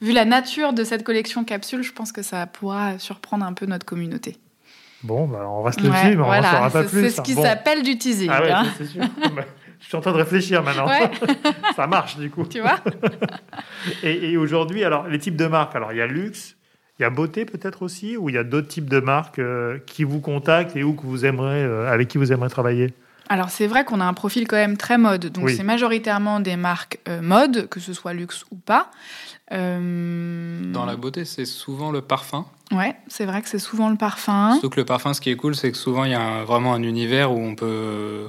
[0.00, 3.66] vu la nature de cette collection capsule, je pense que ça pourra surprendre un peu
[3.66, 4.36] notre communauté.
[5.02, 7.00] Bon, bah, on reste Ouais, dessus, mais on voilà, saura pas plus.
[7.02, 7.42] c'est ce qui Bon.
[7.42, 8.30] s'appelle du teasing.
[8.32, 8.66] Ah ouais, hein.
[8.78, 9.02] c'est sûr.
[9.34, 9.42] Bah,
[9.80, 10.86] Je suis en train de réfléchir maintenant.
[10.86, 11.10] Ouais.
[11.76, 12.46] ça marche du coup.
[12.46, 12.78] tu vois
[14.02, 16.56] Et, et aujourd'hui, alors les types de marques, alors il y a luxe,
[16.98, 19.78] il y a beauté peut-être aussi, ou il y a d'autres types de marques euh,
[19.86, 22.94] qui vous contactent et où que vous aimeriez, euh, avec qui vous aimeriez travailler?
[23.28, 25.56] Alors c'est vrai qu'on a un profil quand même très mode, donc Oui.
[25.56, 28.90] c'est majoritairement des marques euh, mode, que ce soit luxe ou pas.
[29.52, 32.46] Euh, Dans la beauté, c'est souvent le parfum.
[32.72, 34.52] Ouais, c'est vrai que c'est souvent le parfum.
[34.52, 36.44] Surtout que le parfum, ce qui est cool, c'est que souvent il y a un-
[36.44, 38.28] vraiment un univers où on peut,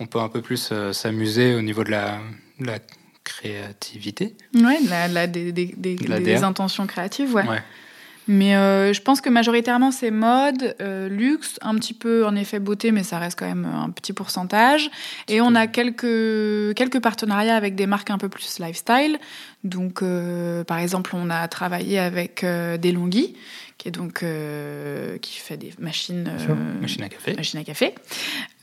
[0.00, 2.18] on peut un peu plus euh, s'amuser au niveau de la,
[2.60, 2.78] de la
[3.24, 4.36] créativité.
[4.54, 6.46] Ouais, la, la- des, des- des- De la des DA.
[6.46, 7.46] intentions créatives, ouais.
[7.48, 7.62] Ouais.
[8.28, 12.58] Mais euh, je pense que majoritairement c'est mode, euh, luxe, un petit peu en effet
[12.58, 14.90] beauté, mais ça reste quand même un petit pourcentage.
[15.28, 19.18] Et on a quelques, quelques partenariats avec des marques un peu plus lifestyle.
[19.64, 23.34] Donc, euh, par exemple, on a travaillé avec euh, Delonghi,
[23.78, 27.34] qui est donc euh, qui fait des machines, euh, Machine à café.
[27.34, 27.94] machines à café.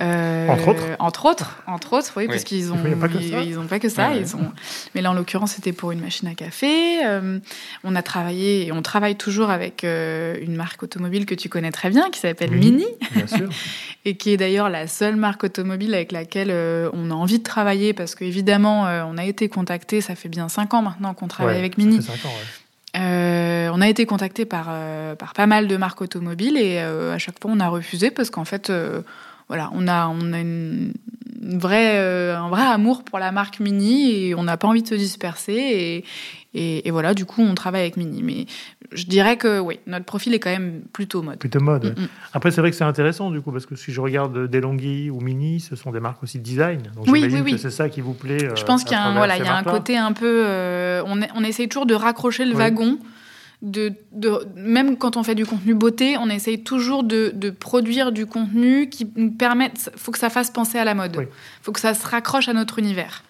[0.02, 2.28] Euh, Entre autres Entre autres, entre autres, oui, Oui.
[2.28, 3.42] parce qu'ils ont, ils, ça.
[3.42, 4.10] ils ont pas que ça.
[4.10, 4.22] Ouais, ouais.
[4.22, 4.52] Ils ont,
[4.94, 7.06] mais là, en l'occurrence, c'était pour une machine à café.
[7.06, 7.40] Euh,
[7.86, 11.72] on a travaillé et on travaille toujours avec euh, une marque automobile que tu connais
[11.72, 12.72] très bien, qui s'appelle Mini.
[12.72, 13.50] Mini, Bien sûr.
[14.06, 17.44] et qui est d'ailleurs la seule marque automobile avec laquelle euh, on a envie de
[17.44, 21.30] travailler, parce qu'évidemment, euh, on a été contacté, ça fait bien cinq ans maintenant qu'on
[21.30, 21.96] travaille Ouais, avec ça Mini.
[22.02, 22.65] fait cinq ans, ouais.
[22.96, 27.14] Euh, on a été contacté par, euh, par pas mal de marques automobiles et euh,
[27.14, 29.02] à chaque fois on a refusé parce qu'en fait, euh,
[29.48, 30.94] voilà, on a, on a une,
[31.42, 34.82] une vraie, euh, un vrai amour pour la marque Mini et on n'a pas envie
[34.82, 36.04] de se disperser et,
[36.54, 38.24] et, et voilà, du coup on travaille avec Mini.
[38.24, 38.46] Mais
[38.92, 41.38] je dirais que oui, notre profil est quand même plutôt mode.
[41.38, 41.96] Plutôt mode.
[42.00, 42.06] Mm.
[42.34, 45.20] Après, c'est vrai que c'est intéressant du coup, parce que si je regarde Delonghi ou
[45.22, 46.82] Mini, ce sont des marques aussi de design.
[46.96, 47.52] Donc Oui, oui, oui.
[47.54, 48.46] que c'est ça qui vous plaît.
[48.46, 50.44] euh, Je pense qu'il y a un, voilà, il y a un côté un peu.
[50.48, 52.58] euh, on, on essaye toujours de raccrocher le Oui.
[52.58, 52.98] wagon.
[53.62, 58.12] De, de- même quand on fait du contenu beauté, on essaye toujours de, de produire
[58.12, 59.92] du contenu qui nous permette.
[59.96, 61.16] faut que ça fasse penser à la mode.
[61.18, 61.26] Oui.
[61.62, 63.24] faut que ça se raccroche à notre univers.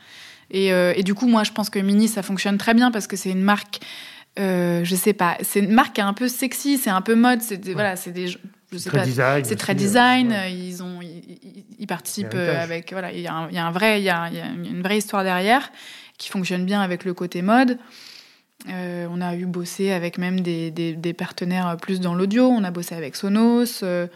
[0.51, 3.07] Et, euh, et du coup, moi, je pense que Mini, ça fonctionne très bien parce
[3.07, 3.79] que c'est une marque.
[4.39, 7.15] euh, je sais pas, c'est une marque qui est un peu sexy, c'est un peu
[7.15, 8.37] mode, c'est voilà, c'est des, je
[8.77, 9.45] sais Très pas, design.
[9.45, 10.29] c'est très euh, design.
[10.29, 10.35] ouais.
[10.37, 13.55] euh, Ils ont, ils, ils- ils participent Il avec, voilà, il y, a un, il
[13.55, 15.71] y a un vrai, il y a, il y a une vraie histoire derrière
[16.17, 17.77] qui fonctionne bien avec le côté mode.
[18.69, 22.45] Euh, on a eu bossé avec même des, des, des partenaires plus dans l'audio.
[22.47, 23.83] On a bossé avec Sonos.
[23.83, 24.07] euh,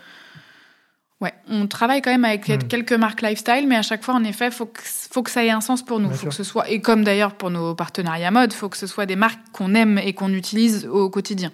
[1.21, 2.67] ouais, on travaille quand même avec Hmm.
[2.67, 5.49] quelques marques lifestyle, mais à chaque fois, en effet, faut que, faut que ça ait
[5.51, 6.07] un sens pour nous.
[6.07, 6.29] Bien faut sûr.
[6.29, 9.15] que ce soit et comme d'ailleurs pour nos partenariats mode, faut que ce soit des
[9.15, 11.51] marques qu'on aime et qu'on utilise au quotidien.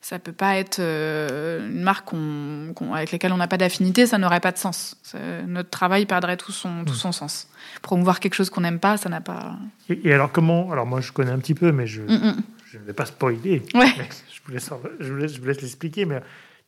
[0.00, 4.16] Ça peut pas être euh, une marque qu'on- avec laquelle on n'a pas d'affinité, ça
[4.16, 4.96] n'aurait pas de sens.
[5.02, 6.96] Ça- notre travail perdrait tout son, tout Mm.
[6.96, 7.48] son sens.
[7.82, 9.56] Promouvoir quelque chose qu'on n'aime pas, ça n'a pas.
[9.88, 12.36] Et, et alors, comment Alors, moi, je connais un petit peu, mais je, Mm, mm.
[12.72, 13.62] je ne vais pas spoiler.
[13.74, 13.86] Ouais.
[14.38, 16.06] Je vous laisse, je vous laisse, je vous laisse l'expliquer.
[16.06, 16.20] Mais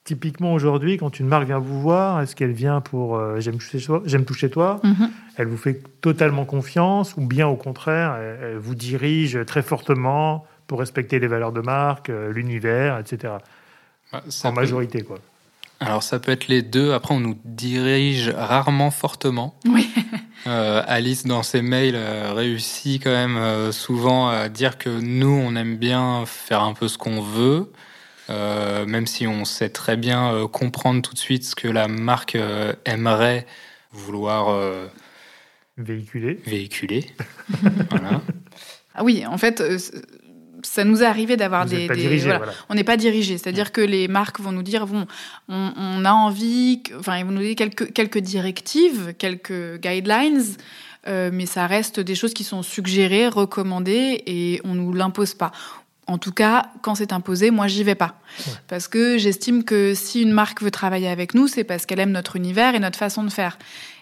[0.05, 3.81] typiquement, aujourd'hui, quand une marque vient vous voir, est-ce qu'elle vient pour euh, j'aime toucher
[3.81, 5.11] toi, j'aime toucher toi Mhm.
[5.37, 10.47] Elle vous fait totalement confiance ou bien au contraire, elle, elle vous dirige très fortement
[10.67, 13.35] pour respecter les valeurs de marque, euh, l'univers, etc.
[14.29, 15.19] Ça en peut- majorité, quoi.
[15.81, 16.93] Alors ça peut être les deux.
[16.93, 19.55] Après, on nous dirige rarement fortement.
[19.67, 19.89] Oui.
[20.47, 25.29] Euh, Alice, dans ses mails, euh, réussit quand même euh, souvent à dire que nous,
[25.29, 27.71] on aime bien faire un peu ce qu'on veut,
[28.31, 31.89] euh, même si on sait très bien euh, comprendre tout de suite ce que la
[31.89, 33.47] marque euh, aimerait
[33.93, 34.87] vouloir euh,
[35.77, 36.41] Véhiculé.
[36.47, 37.05] véhiculer.
[37.91, 38.23] voilà.
[38.95, 39.77] Ah oui, en fait, euh,
[40.63, 41.77] ça nous est arrivé d'avoir des.
[41.79, 42.39] n'êtes pas des- dirigé, voilà.
[42.39, 42.53] voilà.
[42.69, 45.07] On n'est pas dirigé, c'est-à-dire que les marques vont nous dire bon,
[45.49, 50.43] on, on a envie, enfin, ils vont nous donner quelques, quelques directives, quelques guidelines,
[51.09, 55.51] euh, mais ça reste des choses qui sont suggérées, recommandées, et on nous l'impose pas.
[56.07, 58.19] En tout cas, quand c'est imposé, moi, j'y vais pas.
[58.67, 62.11] Parce que j'estime que si une marque veut travailler avec nous, c'est parce qu'elle aime
[62.11, 63.59] notre univers et notre façon de faire.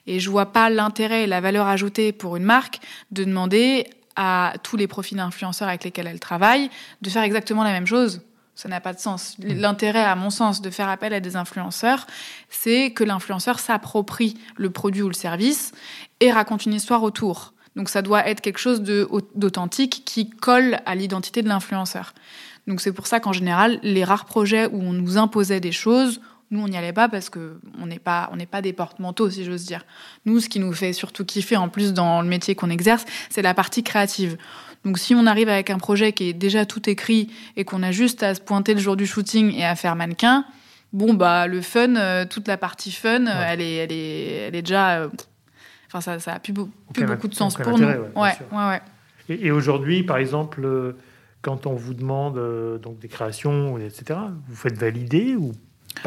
[0.06, 3.86] Et je vois pas l'intérêt et la valeur ajoutée pour une marque de demander
[4.20, 8.20] à tous les profils d'influenceurs avec lesquels elle travaille de faire exactement la même chose.
[8.56, 9.38] Ça n'a pas de sens.
[9.38, 9.60] Mm.
[9.60, 12.08] L'intérêt, à mon sens, de faire appel à des influenceurs,
[12.50, 15.70] c'est que l'influenceur s'approprie le produit ou le service
[16.18, 17.54] et raconte une histoire autour.
[17.76, 22.12] Donc ça doit être quelque chose d'authentique qui colle à l'identité de l'influenceur.
[22.66, 26.20] Donc c'est pour ça qu'en général, les rares projets où on nous imposait des choses,
[26.50, 29.28] nous, on n'y allait pas parce que on n'est pas, on n'est pas des porte-manteaux,
[29.28, 29.84] si j'ose dire.
[30.24, 33.42] Nous, ce qui nous fait surtout kiffer, en plus dans le métier qu'on exerce, c'est
[33.42, 34.38] la partie créative.
[34.84, 37.90] Donc, si on arrive avec un projet qui est déjà tout écrit et qu'on a
[37.90, 40.46] juste à se pointer le jour du shooting et à faire mannequin,
[40.94, 44.62] bon bah le fun, euh, toute la partie fun, elle est, elle est, elle est
[44.62, 45.00] déjà.
[45.00, 45.08] Euh,
[45.88, 46.54] enfin, ça, ça a plus,
[46.94, 47.86] plus beaucoup de sens pour nous.
[47.86, 48.80] Ouais, ouais, ouais,
[49.28, 50.96] Et, et aujourd'hui, par exemple, euh,
[51.42, 52.40] quand on vous demande
[52.80, 55.52] donc des créations, etc., vous faites valider ou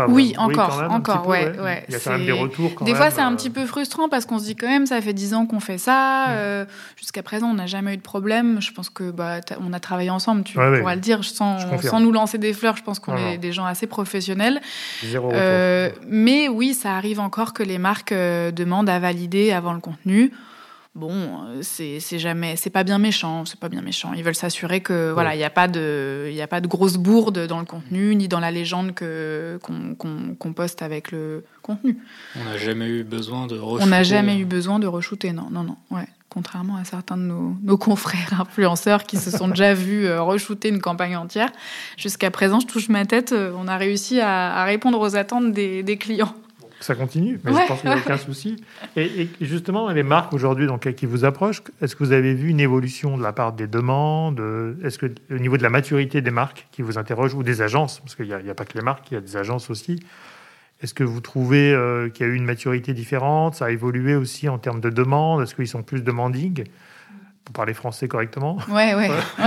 [0.08, 1.84] oui, encore, encore, ouais, ouais.
[1.88, 2.72] Il y a quand même des retours.
[2.82, 3.36] des fois, c'est un euh.
[3.36, 5.78] petit peu frustrant parce qu'on se dit quand même, ça fait dix ans qu'on fait
[5.78, 6.30] ça.
[6.30, 6.66] Euh,
[6.96, 8.62] jusqu'à présent, on n'a jamais eu de problème.
[8.62, 12.12] Je pense que bah, on a travaillé ensemble, tu pourras le dire, sans, sans, nous
[12.12, 12.78] lancer des fleurs.
[12.78, 14.62] Je pense qu'on est des gens assez professionnels.
[15.04, 19.80] Zéro euh, mais oui, ça arrive encore que les marques demandent à valider avant le
[19.80, 20.32] contenu
[20.96, 24.14] bon, euh, c'est jamais, c'est pas bien méchant, c'est pas bien méchant.
[24.14, 26.98] Ils veulent s'assurer que voilà, il n'y a pas de, il a pas de grosse
[26.98, 31.98] bourde dans le contenu ni dans la légende que qu'on poste avec le contenu.
[32.40, 33.60] On n'a jamais eu besoin de.
[33.60, 36.08] On n'a jamais eu besoin de re-shooter, non, non, non, ouais.
[36.34, 40.70] Contrairement à certains de nos, nos confrères influenceurs qui se sont déjà vus euh, re-shooter
[40.70, 41.52] une campagne entière,
[41.98, 45.52] jusqu'à présent, je touche ma tête, euh, on a réussi à, à répondre aux attentes
[45.52, 46.34] des, des clients
[46.84, 48.64] ça continue, mais je pense qu'il n'y a aucun souci.
[48.96, 53.18] Et, justement, les marques aujourd'hui qui vous approchent, est-ce que vous avez vu une évolution
[53.18, 54.42] de la part des demandes
[54.84, 58.00] Est-ce que au niveau de la maturité des marques qui vous interrogent ou des agences,
[58.00, 60.00] parce qu'il n'y a, pas que les marques, il y a des agences aussi.
[60.82, 64.16] Est-ce que vous trouvez euh, qu'il y a eu une maturité différente Ça a évolué
[64.16, 66.64] aussi en termes de demandes Est-ce qu'ils sont plus demanding
[67.46, 68.58] pour parler français correctement?
[68.70, 69.10] Ouais, ouais.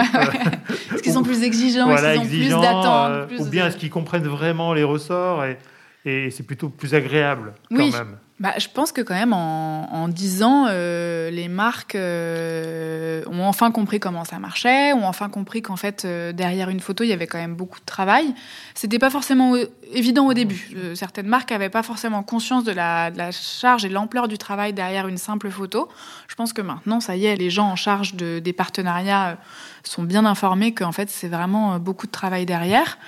[0.92, 1.90] Est-ce qu'ils sont plus exigeants?
[1.90, 5.58] Est-ce qu'ils ont plus d'attentes euh, Ou bien est-ce qu'ils comprennent vraiment les ressorts et
[6.04, 7.90] et c'est plutôt plus agréable quand oui.
[7.90, 8.16] même.
[8.40, 13.44] Bah, je pense que quand même en, en 10 ans, euh, les marques euh, ont
[13.44, 17.10] enfin compris comment ça marchait, ont enfin compris qu'en fait euh, derrière une photo il
[17.10, 18.34] y avait quand même beaucoup de travail.
[18.74, 19.54] C'était pas forcément
[19.92, 20.76] évident au début.
[20.96, 24.72] certaines marques n'avaient pas forcément conscience de la, de la charge et l'ampleur du travail
[24.72, 25.88] derrière une simple photo.
[26.26, 29.38] Je pense que maintenant ça y est, les gens en charge de, des partenariats
[29.84, 32.98] sont bien informés qu'en fait c'est vraiment beaucoup de travail derrière.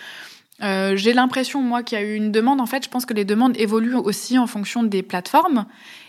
[0.63, 2.61] Euh, j'ai l'impression, moi, qu'il y a eu une demande.
[2.61, 5.67] En fait, je pense que les demandes évoluent aussi en fonction des plateformes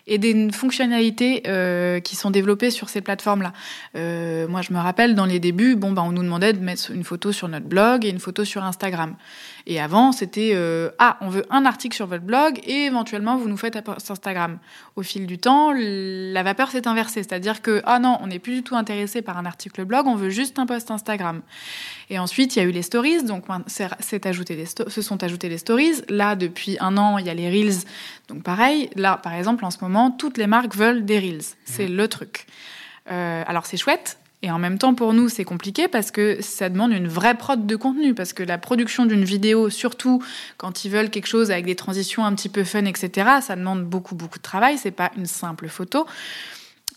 [0.07, 3.51] et des fonctionnalités euh, qui sont développées sur ces plateformes-là.
[3.95, 6.91] Euh, moi, je me rappelle, dans les débuts, bon, bah, on nous demandait de mettre
[6.91, 9.15] une photo sur notre blog et une photo sur Instagram.
[9.69, 13.49] Et avant, c'était euh, ah, on veut un article sur votre blog et éventuellement vous
[13.49, 14.59] nous faites un post Instagram.
[14.95, 18.55] Au fil du temps, la vapeur s'est inversée, c'est-à-dire que ah non, on n'est plus
[18.55, 21.41] du tout intéressé par un article blog, on veut juste un post Instagram.
[22.09, 25.49] Et ensuite, il y a eu les stories, donc c'est ajouté les se sont ajoutés
[25.49, 26.01] les stories.
[26.07, 27.83] Là, depuis un an, il y a les reels,
[28.29, 28.89] donc pareil.
[28.95, 31.93] Là, par exemple, en ce moment, toutes les marques veulent des reels, c'est mmh.
[31.93, 32.45] le truc.
[33.11, 36.69] Euh, alors c'est chouette, et en même temps, pour nous, c'est compliqué parce que ça
[36.69, 38.13] demande une vraie prod de contenu.
[38.13, 40.21] Parce que la production d'une vidéo, surtout
[40.57, 43.83] quand ils veulent quelque chose avec des transitions un petit peu fun, etc., ça demande
[43.83, 44.77] beaucoup, beaucoup de travail.
[44.77, 46.05] C'est pas une simple photo.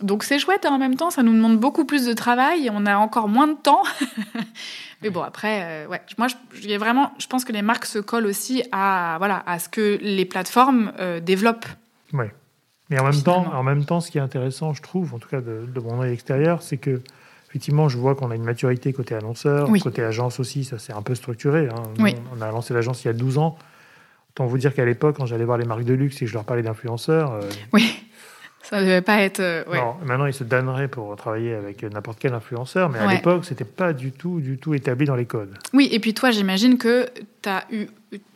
[0.03, 2.71] Donc c'est chouette et en même temps, ça nous demande beaucoup plus de travail et
[2.71, 3.83] on a encore moins de temps.
[5.03, 8.27] Mais bon, après, euh, ouais, moi, je, vraiment, je pense que les marques se collent
[8.27, 11.67] aussi à, voilà, à ce que les plateformes euh, développent.
[12.13, 12.27] Oui.
[12.91, 15.29] Mais en même, temps, en même temps, ce qui est intéressant, je trouve, en tout
[15.29, 17.01] cas de, de mon œil extérieur, c'est que
[17.51, 21.03] Effectivement, je vois qu'on a une maturité côté annonceur, côté agence aussi, ça s'est un
[21.03, 21.69] peu structuré.
[21.69, 21.83] Hein.
[22.33, 23.59] On a lancé l'agence il y a 12 ans.
[24.31, 26.45] Autant vous dire qu'à l'époque, quand j'allais voir les marques de luxe et je leur
[26.45, 27.33] parlais d'influenceurs.
[27.33, 27.41] Euh,
[27.73, 27.93] oui,
[28.63, 29.41] ça ne devait pas être.
[29.41, 33.45] Euh, non, maintenant ils se donneraient pour travailler avec n'importe quel influenceur, mais à l'époque,
[33.45, 35.53] c'était pas du tout, du tout établi dans les codes.
[35.73, 37.07] Oui, et puis toi, j'imagine que
[37.43, 37.89] tu as, eu,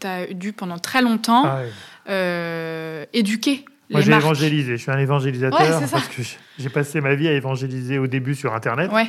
[0.03, 1.61] as dû pendant très longtemps ah
[2.09, 4.77] euh, éduquer moi, j'ai évangélisé.
[4.77, 6.23] Je suis un évangélisateur parce que
[6.59, 8.91] j'ai passé ma vie à évangéliser au début sur Internet.
[8.93, 9.07] Ouais.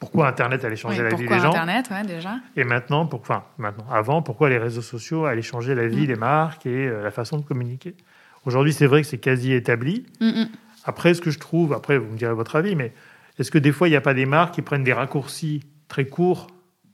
[0.00, 2.36] Pourquoi Internet allait changer la vie des gens Internet, ouais, déjà.
[2.56, 6.06] Et maintenant, pourquoi maintenant, avant, pourquoi les réseaux sociaux allaient changer la vie mm.
[6.06, 7.96] des marques et euh, la façon de communiquer?
[8.44, 10.06] Aujourd'hui, c'est vrai que c'est quasi établi.
[10.20, 10.48] Mm, mm.
[10.84, 12.92] Après, ce que je trouve, après, vous me direz votre avis, mais
[13.38, 16.06] est-ce que des fois, il n'y a pas des marques qui prennent des raccourcis très
[16.06, 16.46] courts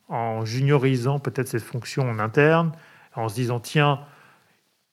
[0.09, 2.73] en juniorisant peut-être cette fonction en interne,
[3.15, 4.01] en se disant, tiens,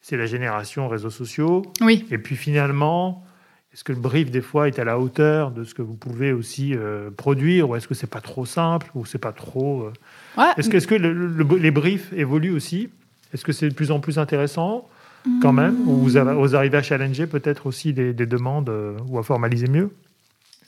[0.01, 1.63] c'est la génération réseaux sociaux.
[1.81, 2.05] Oui.
[2.11, 3.23] Et puis finalement,
[3.73, 6.33] est-ce que le brief des fois est à la hauteur de ce que vous pouvez
[6.33, 6.75] aussi
[7.15, 9.89] produire ou est-ce que c'est pas trop simple ou c'est pas trop
[10.57, 12.89] Est-ce que, est -ce que les briefs évoluent aussi?
[13.33, 14.87] Est-ce que c'est de plus en plus intéressant
[15.41, 15.75] quand même?
[15.87, 19.91] Ou vous, arrivez à challenger peut-être aussi des, demandes euh, ou à formaliser mieux?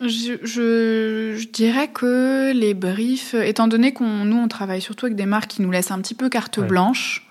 [0.02, 5.50] Je, dirais que les briefs, étant donné qu'on nous on travaille surtout avec des marques
[5.50, 7.30] qui nous laissent un petit peu carte blanche,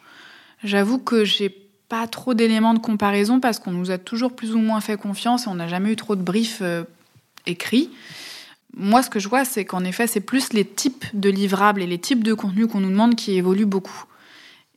[0.65, 1.49] j'avoue que j'ai
[1.93, 5.45] pas trop d'éléments de comparaison parce qu'on nous a toujours plus ou moins fait confiance
[5.45, 6.85] et on n'a jamais eu trop de briefs euh,
[7.45, 7.91] écrits.
[8.75, 11.87] Moi, ce que je vois, c'est qu'en effet, c'est plus les types de livrables et
[11.87, 14.07] les types de contenus qu'on nous demande qui évoluent beaucoup.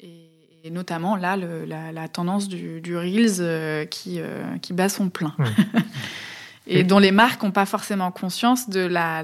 [0.01, 5.33] Et notamment là, la, tendance du, Reels euh, qui, euh, qui bat son plein.
[6.67, 9.23] et dont les marques n'ont pas forcément conscience de la,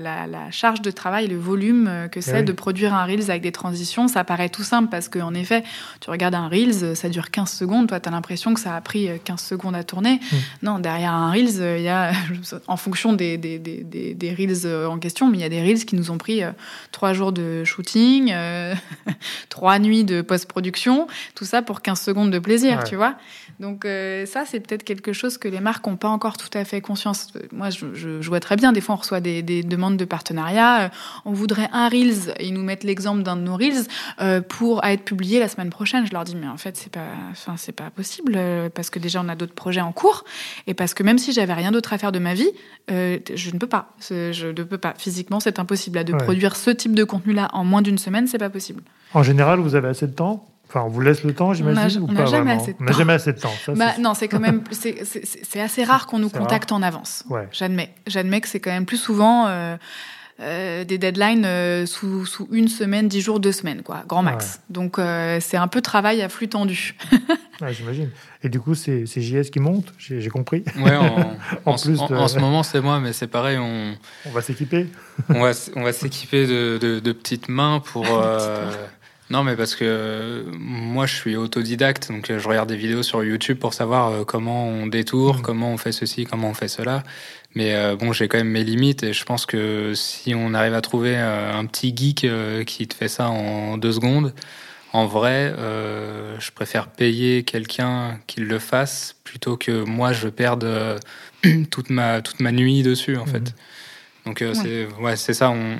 [0.51, 4.07] charge de travail, le volume euh, que c'est de produire un Reels avec des transitions.
[4.07, 5.63] Ça paraît tout simple parce qu'en effet,
[6.01, 8.81] tu regardes un Reels, ça dure 15 secondes, toi tu as l'impression que ça a
[8.81, 10.19] pris 15 euh, secondes à tourner.
[10.31, 10.35] Hmm.
[10.63, 12.11] Non, derrière un Reels, euh, il y a,
[12.67, 15.85] en fonction des, des, des, des, Reels en question, mais il y a des Reels
[15.85, 16.41] qui nous ont pris
[16.91, 18.33] 3 jours de shooting,
[19.49, 23.15] 3 nuits de post-production, tout ça pour 15 secondes de plaisir, tu vois.
[23.59, 26.81] Donc ça, c'est peut-être quelque chose que les marques n'ont pas encore tout à fait
[26.81, 28.71] conscience moi, je, vois très bien.
[28.71, 30.83] Des fois, on reçoit des, demandes de partenariat.
[30.83, 30.89] Euh,
[31.25, 33.85] on voudrait un Reels, et ils nous mettent l'exemple d'un de nos Reels
[34.21, 36.05] euh, pour être publié la semaine prochaine.
[36.05, 38.99] Je leur dis, mais en fait, c'est pas, enfin, c'est pas possible euh, parce que
[38.99, 40.25] déjà, on a d'autres projets en cours
[40.67, 42.49] et parce que même si j'avais rien d'autre à faire de ma vie,
[42.89, 43.95] je ne peux pas.
[44.09, 44.93] Je ne peux pas.
[44.97, 46.03] Physiquement, c'est impossible.
[46.03, 48.83] de produire ce type de contenu-là en moins d'une semaine, c'est pas possible.
[49.13, 50.50] En général, vous avez assez de temps?
[50.73, 52.93] Enfin, on vous laisse le temps, j'imagine, On n'a jamais, assez de temps.
[52.93, 53.51] jamais assez de temps.
[53.75, 57.25] bah, non, c'est quand même, c'est assez rare qu'on nous contacte en avance.
[57.29, 57.45] Ouais.
[57.51, 59.75] J'admets, j'admets que c'est quand même plus souvent euh,
[60.39, 64.61] euh, des deadlines euh, sous, sous, une semaine, dix jours, deux semaines, quoi, grand max.
[64.69, 64.97] Donc
[65.41, 66.95] c'est un peu travail à flux tendu.
[67.61, 68.09] ouais, j'imagine.
[68.41, 70.63] Et du coup, c'est JS qui monte, j'ai compris.
[70.79, 73.93] Ouais, en, en, plus en, ce moment, c'est moi, mais c'est pareil, on.
[74.25, 74.87] On va s'équiper.
[75.27, 78.05] on va, on va s'équiper de, de, de, petites mains pour.
[79.31, 83.57] Non, mais parce que moi, je suis autodidacte, donc je regarde des vidéos sur YouTube
[83.57, 85.41] pour savoir euh, comment on détourne, mmh.
[85.41, 87.03] comment on fait ceci, comment on fait cela.
[87.55, 90.73] Mais euh, bon, j'ai quand même mes limites et je pense que si on arrive
[90.73, 92.27] à trouver euh, un petit geek
[92.65, 94.33] qui te fait ça en deux secondes,
[94.91, 100.99] en vrai, je préfère payer quelqu'un qui le fasse plutôt que moi je perde
[101.71, 103.29] toute ma toute ma nuit dessus en mmh.
[103.29, 103.55] fait.
[104.25, 105.49] Donc c'est ouais, c'est ça.
[105.51, 105.77] On,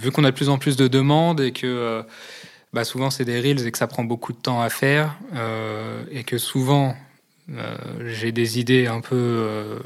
[0.00, 2.04] vu qu'on a de plus en plus de demandes et que
[2.72, 6.04] bah souvent c'est des reels et que ça prend beaucoup de temps à faire euh,
[6.10, 6.94] et que souvent
[7.50, 7.76] euh,
[8.06, 9.78] j'ai des idées un peu euh,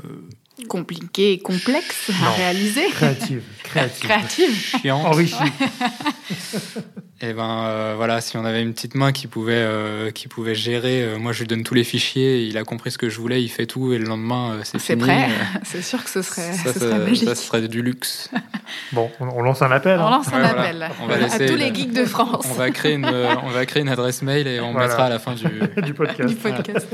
[0.68, 2.88] compliquées et complexes à réaliser.
[2.90, 4.92] Créatives, créatives, créatives.
[4.92, 5.36] enrichies.
[7.24, 10.26] Et eh ben euh, voilà, si on avait une petite main qui pouvait euh, qui
[10.26, 13.08] pouvait gérer, euh, moi je lui donne tous les fichiers, il a compris ce que
[13.08, 14.80] je voulais, il fait tout et le lendemain c'est fini.
[14.80, 15.28] C'est prêt.
[15.62, 17.28] c'est sûr que ce serait ça, ce serait magique.
[17.28, 18.28] Ça serait du luxe.
[18.90, 20.00] bon, on, lance un appel.
[20.00, 20.10] On hein.
[20.10, 22.44] lance un appel on va à tous les geeks de France.
[22.50, 25.20] On va créer une on va créer une adresse mail et on mettra à la
[25.20, 25.44] fin du,
[25.82, 26.28] du podcast.
[26.28, 26.88] du podcast.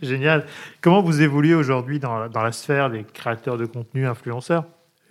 [0.00, 0.46] Génial.
[0.80, 4.64] Comment vous évoluez aujourd'hui dans, dans la sphère des créateurs de contenu influenceurs?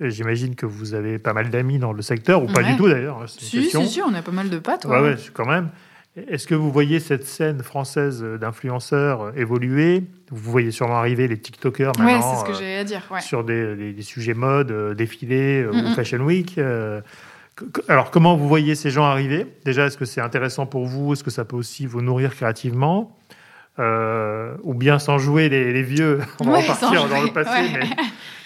[0.09, 3.21] J'imagine que vous avez pas mal d'amis dans le secteur, ou pas du tout d'ailleurs.
[3.21, 4.85] Hein, si, si, si, on a pas mal de potes.
[4.85, 5.69] Ouais, ouais, quand même.
[6.15, 10.03] Est-ce que vous voyez cette scène française d'influenceurs évoluer?
[10.29, 12.05] Vous voyez sûrement arriver les TikTokers maintenant.
[12.05, 13.01] Ouais, c'est ce que j'ai à dire.
[13.21, 16.59] Sur des, sujets mode, euh, défilés euh, ou Fashion Week.
[16.59, 17.01] Euh,
[17.87, 19.47] alors, comment vous voyez ces gens arriver?
[19.65, 21.13] Déjà, est-ce que c'est intéressant pour vous?
[21.13, 23.17] Est-ce que ça peut aussi vous nourrir créativement?
[23.79, 27.89] Ou bien sans jouer les, vieux On va repartir dans le passé, mais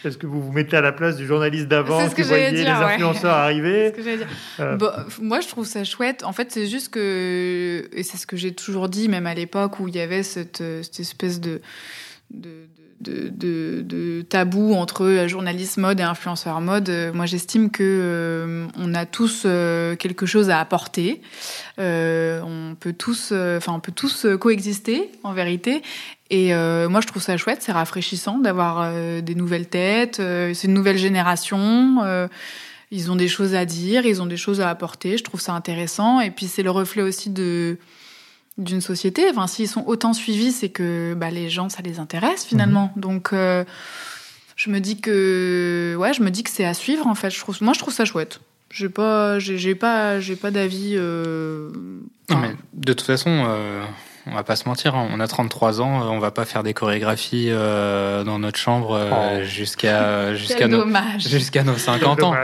[0.05, 3.33] est-ce que vous vous mettez à la place du journaliste d'avant qui voyait les influenceurs
[3.33, 3.93] arriver
[4.59, 4.77] euh.
[5.21, 6.23] Moi, je trouve ça chouette.
[6.23, 9.79] En fait, c'est juste que, et c'est ce que j'ai toujours dit, même à l'époque
[9.79, 11.61] où il y avait cette, cette espèce de,
[12.31, 12.67] de,
[13.01, 16.91] de, de, tabou entre journaliste mode et influenceur mode.
[17.13, 21.21] Moi, j'estime que euh, on a tous euh, quelque chose à apporter.
[21.77, 25.81] on peut tous, enfin, on peut tous coexister en vérité.
[26.29, 30.19] Et euh, moi, je trouve ça chouette, c'est rafraîchissant d'avoir euh, des nouvelles têtes.
[30.19, 32.29] Euh, c'est une nouvelle génération.
[32.91, 35.17] ils ont des choses à dire, ils ont des choses à apporter.
[35.17, 36.19] Je trouve ça intéressant.
[36.19, 37.77] Et puis, c'est le reflet aussi de
[38.57, 39.29] d'une société.
[39.29, 42.91] Enfin, s'ils sont autant suivis, c'est que bah, les gens, ça les intéresse finalement.
[42.95, 43.01] Mhm.
[43.01, 47.29] Donc, je me dis que ouais, je me dis que c'est à suivre en fait.
[47.29, 48.39] Je trouve, moi, je trouve ça chouette.
[48.71, 50.95] J'ai pas, j'ai pas, j'ai pas d'avis.
[50.95, 51.71] De
[52.83, 53.45] toute façon
[54.29, 55.07] on va pas se mentir, hein.
[55.11, 58.93] on a 33 ans, euh, on va pas faire des chorégraphies euh, dans notre chambre
[58.93, 59.43] euh, oh.
[59.43, 60.85] jusqu'à jusqu'à nos
[61.19, 62.35] jusqu'à nos 50 ans.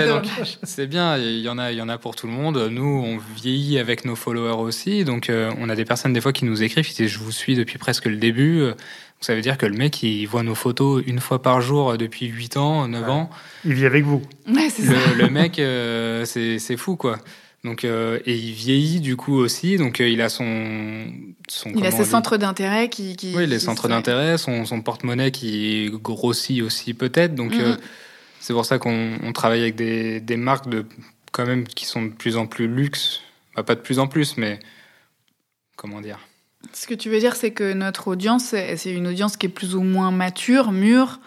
[0.62, 2.68] c'est bien, il y en a il y en a pour tout le monde.
[2.70, 6.44] Nous, on vieillit avec nos followers aussi, donc on a des personnes des fois qui
[6.44, 8.64] nous écrivent, qui disent je vous suis depuis presque le début.
[9.20, 12.26] Ça veut dire que le mec, il voit nos photos une fois par jour depuis
[12.26, 13.10] 8 ans, 9 Ouais.
[13.10, 13.30] ans.
[13.64, 14.22] Il vit avec vous.
[14.46, 14.92] Ouais, c'est ça.
[14.92, 15.54] Le, le mec,
[16.26, 17.18] c'est c'est fou, quoi.
[17.64, 21.06] Donc, euh, et il vieillit du coup aussi, donc euh, il a son,
[21.48, 23.34] son Il a ses centres d'intérêt qui, qui.
[23.34, 27.34] Oui, les qui- centres d'intérêt, son, son porte-monnaie qui grossit aussi peut-être.
[27.34, 27.60] Donc Mhm.
[27.60, 27.76] euh,
[28.40, 30.84] c'est pour ça qu'on on travaille avec des, des marques de
[31.32, 33.20] quand même qui sont de plus en plus luxe.
[33.56, 34.60] Bah, pas de plus en plus, mais
[35.76, 36.18] comment dire?
[36.72, 38.44] Ce que tu veux dire, c'est que notre audience,
[38.76, 41.20] c'est une audience qui est plus ou moins mature, mûre,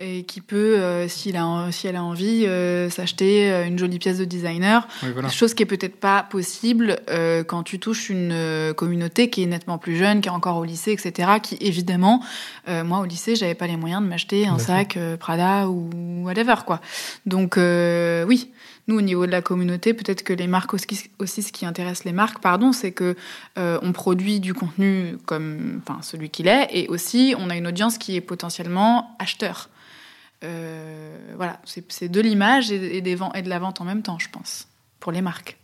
[0.00, 3.98] et qui peut, euh, s'il a, si elle a envie, euh, s'acheter euh, une jolie
[3.98, 4.88] pièce de designer.
[5.02, 5.28] Oui, voilà.
[5.28, 9.76] Chose qui est peut-être pas possible euh, quand tu touches une communauté qui est nettement
[9.76, 11.32] plus jeune, qui est encore au lycée, etc.
[11.42, 12.22] Qui évidemment,
[12.66, 15.90] moi au lycée, j'avais pas les moyens de m'acheter un sac Prada ou
[16.24, 16.80] whatever quoi.
[17.26, 18.50] Donc oui,
[18.86, 20.86] nous au niveau de la communauté, peut-être que les marques aussi,
[21.18, 23.16] aussi ce qui intéresse les marques, pardon, c'est que
[23.56, 27.98] on produit du contenu comme, enfin celui qu'il est, et aussi on a une audience
[27.98, 29.68] qui est potentiellement acheteur.
[30.44, 34.02] Euh, voilà, c'est de l'image et, et des ventes et de la vente en même
[34.02, 34.68] temps, je pense,
[34.98, 35.58] pour les marques.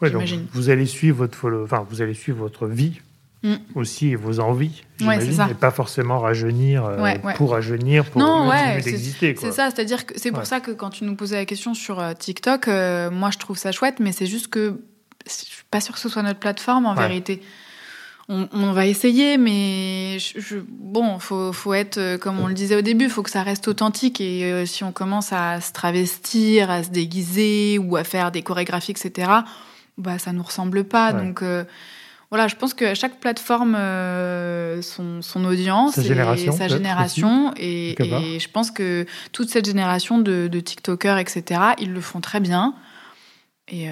[0.00, 0.46] Ouais, donc J'imagine.
[0.52, 3.00] vous allez suivre votre follow- enfin vous allez suivre votre vie
[3.44, 3.54] Mm.
[3.74, 5.48] aussi et vos envies, Ouais, ça.
[5.50, 7.34] et pas forcément rajeunir euh, Ouais, ouais.
[7.34, 9.34] pour rajeunir pour Non, continuer d'exister.
[9.36, 11.98] C'est ça, c'est-à-dire que c'est pour ça que quand tu nous posais la question sur
[11.98, 14.80] euh, TikTok, euh, moi je trouve ça chouette, mais c'est juste que
[15.26, 17.42] je suis pas sûre que ce soit notre plateforme en vérité.
[18.28, 22.54] On, on va essayer, mais je, je- bon, faut, faut être euh, comme on le
[22.54, 24.20] disait au début, faut que ça reste authentique.
[24.20, 28.42] Et euh, si on commence à se travestir, à se déguiser ou à faire des
[28.42, 29.30] chorégraphies, etc.,
[29.98, 31.12] bah ça nous ressemble pas.
[31.12, 31.24] Ouais.
[31.24, 31.64] Donc euh,
[32.30, 36.70] voilà, je pense que chaque plateforme euh, son, son audience Sa et génération, sa peut-être,
[36.78, 37.94] génération et,
[38.24, 42.40] et je pense que toute cette génération de, de TikTokers, etc., ils le font très
[42.40, 42.74] bien
[43.68, 43.86] et,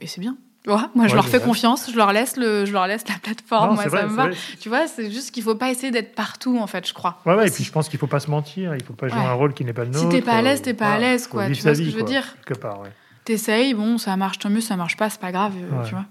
[0.00, 0.36] et c'est bien.
[0.66, 3.68] Moi, je Ouais, leur fais confiance, je leur laisse le, je leur laisse la plateforme.
[3.70, 4.26] Non, moi, ça vrai, me va.
[4.28, 4.36] vrai.
[4.60, 7.18] Tu vois, c'est juste qu'il faut pas essayer d'être partout, en fait, je crois.
[7.26, 9.18] Ouais, ouais, et puis je pense qu'il faut pas se mentir, il faut pas jouer
[9.18, 9.26] Ouais.
[9.26, 10.08] un rôle qui n'est pas le Si nôtre.
[10.16, 11.46] t'es pas à l'aise, euh, t'es pas à l'aise, quoi.
[11.50, 12.34] Tu vois ce que je veux quoi, dire?
[12.46, 12.88] Quelque part, ouais.
[13.24, 16.04] T'essayes, bon, ça marche, tant mieux, ça marche pas, c'est pas grave, euh, tu vois.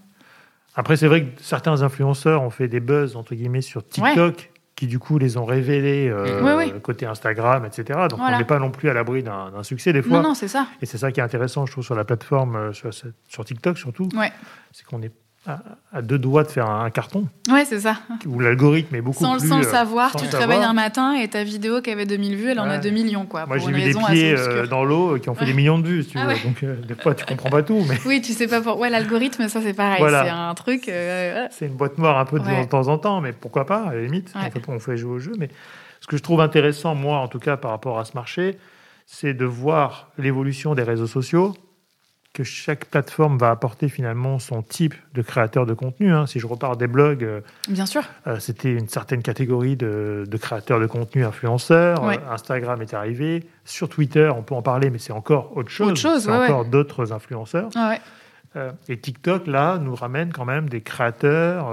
[0.76, 4.88] Après, c'est vrai que certains influenceurs ont fait des buzz, entre guillemets, sur TikTok, qui
[4.88, 8.00] du coup les ont révélés euh, côté Instagram, etc.
[8.10, 8.38] Donc Voilà.
[8.38, 10.18] on n'est pas non plus à l'abri d'un succès des fois.
[10.18, 10.68] Non, non, c'est ça.
[10.82, 14.10] Et c'est ça qui est intéressant, je trouve, sur la plateforme, euh, sur, TikTok surtout.
[14.16, 14.32] Ouais.
[14.72, 15.12] C'est qu'on est
[15.46, 15.60] à,
[15.92, 17.98] à deux doigts de faire un, carton, Ouais, c'est ça.
[18.26, 19.48] où l'algorithme est beaucoup Sans, plus...
[19.50, 20.48] sans le euh, savoir, sans tu savoir.
[20.48, 22.80] réveilles un matin et ta vidéo qui avait 2000 vues, elle en a Ouais.
[22.80, 23.46] 2 millions, quoi.
[23.46, 25.48] Moi, j'ai vu des pieds euh, dans l'eau qui ont fait Ouais.
[25.52, 26.34] des millions de vues, si tu Ah veux.
[26.34, 26.40] ouais.
[26.46, 28.80] Donc, euh, des fois, tu comprends pas tout, mais Oui, tu sais pas pour.
[28.80, 30.00] Ouais, l'algorithme, ça c'est pareil.
[30.00, 30.24] Voilà.
[30.24, 30.88] C'est un truc.
[30.88, 33.94] euh, c'est une boîte noire un peu de temps en temps, mais pourquoi pas, à
[33.96, 34.30] la limite.
[34.30, 35.34] Fait, on fait jouer au jeu.
[35.38, 35.50] Mais
[36.00, 38.58] ce que je trouve intéressant, moi, en tout cas, par rapport à ce marché,
[39.06, 41.54] c'est de voir l'évolution des réseaux sociaux,
[42.34, 46.12] que chaque plateforme va apporter finalement son type de créateur de contenu.
[46.12, 46.26] hein.
[46.26, 48.02] Si je repars des blogs, euh, Bien sûr.
[48.26, 52.04] Euh, C'était une certaine catégorie de, de créateurs de contenu influenceurs.
[52.04, 52.18] Ouais.
[52.18, 53.46] Euh, Instagram est arrivé.
[53.66, 55.90] Sur Twitter, on peut en parler, mais c'est encore autre chose.
[55.92, 57.70] Autre chose, c'est ouais, encore d'autres influenceurs.
[57.76, 57.98] Ah.
[58.56, 61.72] Euh, et TikTok, là, nous ramène quand même des créateurs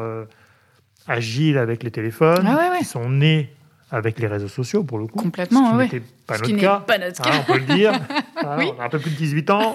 [1.07, 3.51] agiles avec les téléphones, Ah qui sont nés
[3.91, 5.19] avec les réseaux sociaux, pour le coup.
[5.19, 6.03] Complètement, ce qui ouais.
[6.27, 6.85] pas Ce qui notre n'est cas.
[6.87, 7.37] pas notre Hein, cas.
[7.49, 7.93] on peut le dire.
[8.43, 8.71] Hein, Oui.
[8.77, 9.75] On a un peu plus de 18 ans.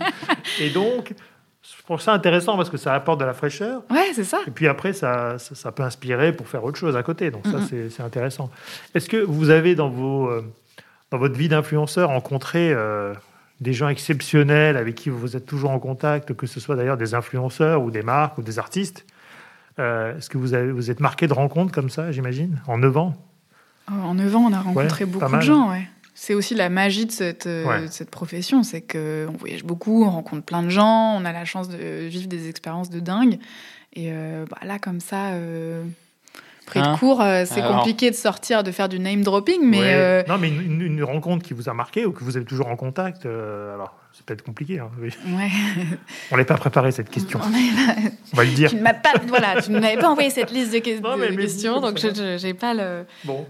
[0.60, 1.14] et donc,
[1.62, 3.82] je trouve ça intéressant parce que ça apporte de la fraîcheur.
[3.90, 4.38] Ouais, c'est ça.
[4.46, 7.30] Et puis après, ça, ça, ça peut inspirer pour faire autre chose à côté.
[7.30, 7.66] Donc ça, Mhm.
[7.68, 8.50] c'est- c'est intéressant.
[8.94, 10.42] Est-ce que vous avez dans, vos, euh,
[11.10, 13.14] dans votre vie d'influenceur rencontré euh,
[13.60, 17.14] des gens exceptionnels avec qui vous êtes toujours en contact, que ce soit d'ailleurs des
[17.14, 19.04] influenceurs ou des marques ou des artistes
[19.78, 22.96] Euh, Est-ce que vous, avez, vous êtes marqué de rencontres comme ça, j'imagine, en 9
[22.98, 23.14] ans?
[23.90, 25.86] En 9 ans, on a rencontré beaucoup de gens, ouais.
[26.14, 27.82] C'est aussi la magie de cette, euh, Ouais.
[27.82, 31.46] de cette profession, c'est qu'on voyage beaucoup, on rencontre plein de gens, on a la
[31.46, 33.38] chance de vivre des expériences de dingue.
[33.94, 35.82] Et euh, bah, là, comme ça, euh,
[36.66, 39.60] pris Hein de court, euh, c'est Alors- compliqué de sortir, de faire du name dropping,
[39.64, 39.92] mais Ouais.
[39.94, 42.46] euh, Non, mais une, une- une rencontre qui vous a marqué ou que vous êtes
[42.46, 44.78] toujours en contact euh, Alors, c'est peut-être compliqué.
[44.78, 45.08] hein, oui.
[45.26, 45.48] ouais.
[46.32, 47.40] On n'est pas préparé cette question.
[47.42, 48.68] On est- On va le dire.
[48.68, 51.16] tu ne m'as pas, voilà, tu ne m'avais pas envoyé cette liste de, que- Non,
[51.16, 53.06] de mais- mais questions, donc je j'ai pas le.
[53.24, 53.46] Bon,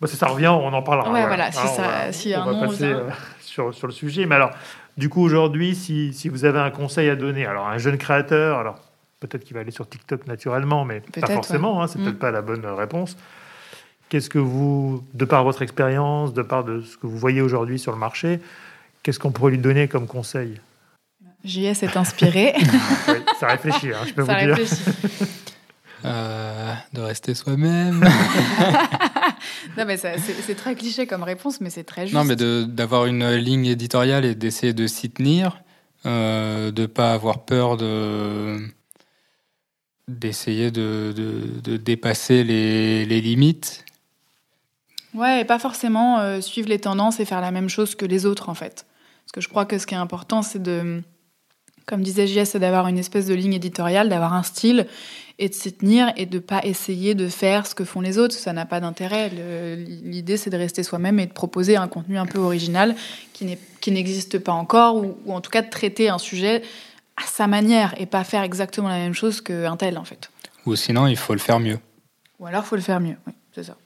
[0.00, 1.10] Bah, si ça revient, on en parlera.
[1.10, 3.08] Ouais, voilà, si Alors, ça- on va- si on un va nom passer euh,
[3.40, 4.26] sur, sur le sujet.
[4.26, 4.50] Mais alors,
[4.96, 8.58] du coup, aujourd'hui, si, si vous avez un conseil à donner, alors un jeune créateur,
[8.58, 8.76] alors
[9.20, 12.04] peut-être qu'il va aller sur TikTok naturellement, mais pas forcément, hein, c'est Mm.
[12.04, 13.16] peut-être pas la bonne réponse.
[14.08, 17.78] Qu'est-ce que vous, de par votre expérience, de par de ce que vous voyez aujourd'hui
[17.78, 18.40] sur le marché,
[19.02, 20.60] qu'est-ce qu'on pourrait lui donner comme conseil?
[21.44, 22.52] JS est inspiré.
[23.08, 24.54] Oui, Ça réfléchit, hein, je peux ça vous dire.
[24.56, 25.30] réfléchit.
[26.04, 28.06] Euh, de rester soi-même.
[29.76, 32.14] Non, mais c'est très cliché comme réponse, mais c'est très juste.
[32.14, 35.62] non, mais d'avoir une ligne éditoriale et d'essayer de s'y tenir,
[36.06, 38.58] euh, de pas avoir peur de
[40.08, 43.84] d'essayer de, de, de dépasser les, les limites
[45.14, 48.26] Ouais, et pas forcément euh, suivre les tendances et faire la même chose que les
[48.26, 48.86] autres, en fait.
[49.24, 51.02] Parce que je crois que ce qui est important, c'est de,
[51.86, 54.86] comme disait JS, c'est d'avoir une espèce de ligne éditoriale, d'avoir un style
[55.38, 58.34] et de s'y tenir et de pas essayer de faire ce que font les autres.
[58.34, 59.30] Ça n'a pas d'intérêt.
[59.76, 62.94] L'idée, c'est de rester soi-même et de proposer un contenu un peu original
[63.32, 66.62] qui n'existe pas encore ou, ou, en tout cas de traiter un sujet
[67.16, 70.30] à sa manière et pas faire exactement la même chose qu'un tel, en fait.
[70.64, 71.78] Ou sinon, il faut le faire mieux.
[72.38, 73.76] Ou alors, il faut le faire mieux, oui, c'est ça.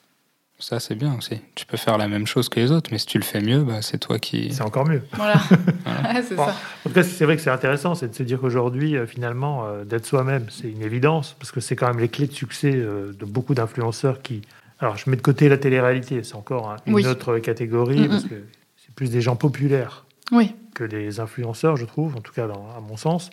[0.60, 1.40] Ça, c'est bien aussi.
[1.54, 3.62] Tu peux faire la même chose que les autres, mais si tu le fais mieux,
[3.62, 4.52] bah, c'est toi qui.
[4.52, 5.02] C'est encore mieux.
[5.14, 5.40] Voilà.
[6.28, 6.54] c'est ça.
[6.84, 9.66] En tout cas, c'est vrai que c'est intéressant, c'est de se dire qu'aujourd'hui, euh, finalement,
[9.66, 12.72] euh, d'être soi-même, c'est une évidence, parce que c'est quand même les clés de succès
[12.74, 14.42] euh, de beaucoup d'influenceurs qui.
[14.80, 18.44] Alors, je mets de côté la télé-réalité, c'est encore une autre catégorie, parce que
[18.76, 20.54] c'est plus des gens populaires oui.
[20.74, 23.28] que des influenceurs, je trouve, en tout cas, à mon sens.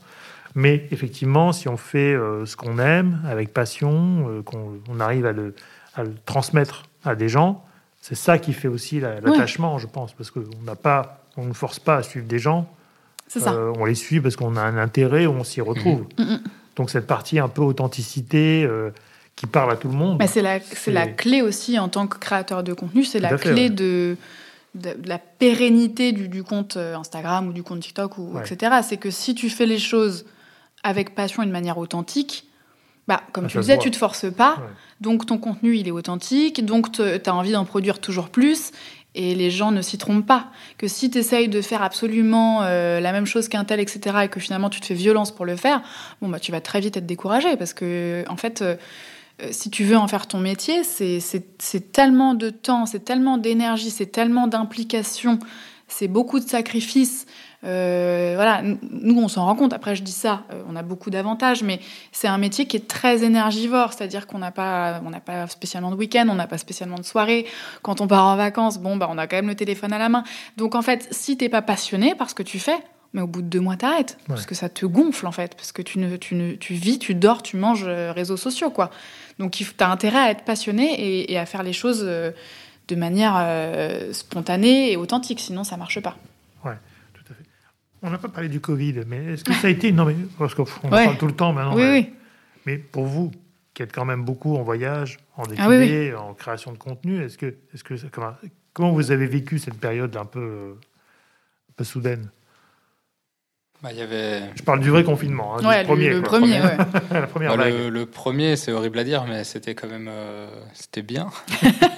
[0.56, 5.56] Mais effectivement, si on fait ce qu'on aime, avec passion, qu'on on arrive à le,
[5.96, 7.64] à le transmettre à des gens,
[8.02, 11.80] c'est ça qui fait aussi l'attachement, je pense, parce qu'on n'a pas, on ne force
[11.80, 12.70] pas à suivre des gens.
[13.28, 13.52] Ça.
[13.52, 16.06] Euh, on les suit parce qu'on a un intérêt, on s'y retrouve.
[16.18, 16.40] Mm, mm.
[16.78, 18.92] Donc cette partie un peu authenticité euh,
[19.36, 20.18] qui parle à tout le monde.
[20.20, 23.38] Mais c'est la, c'est la clé aussi en tant que créateur de contenu, c'est la
[23.38, 24.16] clé de,
[24.76, 28.78] de, la pérennité du, du, compte euh, Instagram ou du compte TikTok ou etc.
[28.84, 30.26] C'est que si tu fais les choses
[30.84, 32.47] avec passion et de manière authentique,
[33.08, 34.58] bah, comme ah, tu disais, tu te forces pas,
[35.00, 38.72] donc ton contenu il est authentique, donc tu as envie d'en produire toujours plus,
[39.18, 40.48] et les gens ne s'y trompent pas.
[40.78, 44.28] Que si tu essayes de faire absolument euh, la même chose qu'un tel, etc., et
[44.28, 45.82] que finalement tu te fais violence pour le faire,
[46.22, 48.76] bon, bah, tu vas très vite être découragé, parce que, en fait, euh,
[49.42, 53.90] euh, si tu veux en faire ton métier, c'est tellement de temps, c'est tellement d'énergie,
[53.90, 55.40] c'est tellement d'implication,
[55.88, 57.26] c'est beaucoup de sacrifices.
[57.64, 59.74] Euh, voilà, nous on s'en rend compte.
[59.74, 61.80] Après, je dis ça, euh, on a beaucoup d'avantages, mais
[62.12, 65.92] c'est un métier qui est très énergivore, c'est-à-dire qu'on n'a pas, on n'a pas spécialement
[65.92, 67.46] de week-end, on n'a pas spécialement de soirée.
[67.82, 70.10] Quand on part en vacances, bon, bah, on a quand même le téléphone à la
[70.10, 70.24] main.
[70.58, 72.78] Donc en fait, si t'es pas passionné par ce que tu fais,
[73.14, 74.18] mais au bout de deux mois, t'arrêtes.
[74.28, 75.56] Parce que ça te gonfle, en fait.
[75.56, 78.70] Parce que tu, ne, tu, ne, tu vis, tu dors, tu manges euh, réseaux sociaux,
[78.70, 78.92] quoi.
[79.40, 83.42] Donc, tu as intérêt à être passionné et, à faire les choses de manière
[84.12, 85.40] spontanée et authentique.
[85.40, 86.18] Sinon, ça marche pas.
[88.04, 89.92] On n'a pas parlé du Covid, mais est-ce que ça a été.
[89.92, 91.76] Non, mais parce qu'on en parle tout le temps maintenant.
[91.76, 92.14] Oui, mais, oui.
[92.66, 93.32] mais pour vous,
[93.74, 97.38] qui êtes quand même beaucoup en voyage, en ah défilé, en création de contenu, est-ce
[97.38, 98.34] que, est-ce que comment,
[98.74, 100.76] comment, vous avez vécu cette période un peu,
[101.70, 102.30] un peu soudaine?
[103.84, 104.42] Bah, y avait...
[104.56, 106.10] Je parle du vrai confinement, hein, ouais, le premier.
[106.10, 106.78] Le, premier, ouais.
[107.12, 110.50] la première bah, le, le, premier, c'est horrible à dire, mais c'était quand même, euh,
[110.74, 111.30] c'était bien.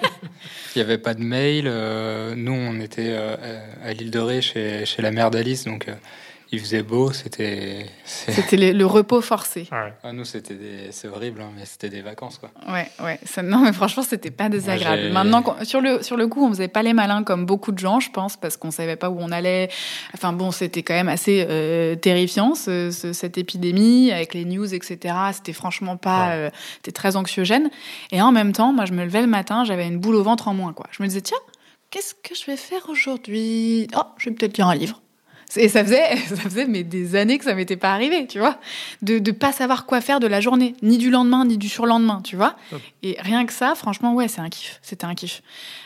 [0.76, 1.65] Il n'y avait pas de mail.
[1.67, 3.36] Euh, nous, on était euh,
[3.84, 5.95] à l'île de Ré chez, chez la mère d'Alice, donc euh,
[6.52, 7.86] il faisait beau, c'était.
[8.06, 9.68] C'était le, repos forcé.
[9.72, 10.58] Ah, nous, c'était
[10.91, 12.50] c'est horrible, hein, mais c'était des vacances, quoi.
[12.68, 13.20] Ouais, ouais.
[13.24, 15.14] Ça, non, mais franchement, c'était pas désagréable.
[15.14, 18.00] Maintenant, sur le sur le coup, on faisait pas les malins comme beaucoup de gens,
[18.00, 19.70] je pense, parce qu'on savait pas où on allait.
[20.16, 25.16] Enfin bon, c'était quand même assez euh, terrifiant ce, cette épidémie avec les news, etc.
[25.34, 27.70] C'était franchement pas, euh, c'était très anxiogène.
[28.12, 30.47] Et en même temps, moi, je me levais le matin, j'avais une boule au ventre
[30.47, 30.88] en moins, quoi.
[30.91, 31.38] Je me disais tiens.
[31.91, 33.88] Qu'est-ce que je vais faire aujourd'hui?
[33.97, 35.02] Oh, je vais peut-être lire un livre.
[35.56, 38.60] Et ça faisait, ça faisait mais des années que ça m'était pas arrivé, tu vois,
[39.02, 42.22] de ne pas savoir quoi faire de la journée, ni du lendemain, ni du surlendemain,
[42.24, 42.56] tu vois.
[43.04, 44.80] Et rien que ça, franchement, ouais, c'est un kiff.
[44.82, 45.41] C'était un kiff.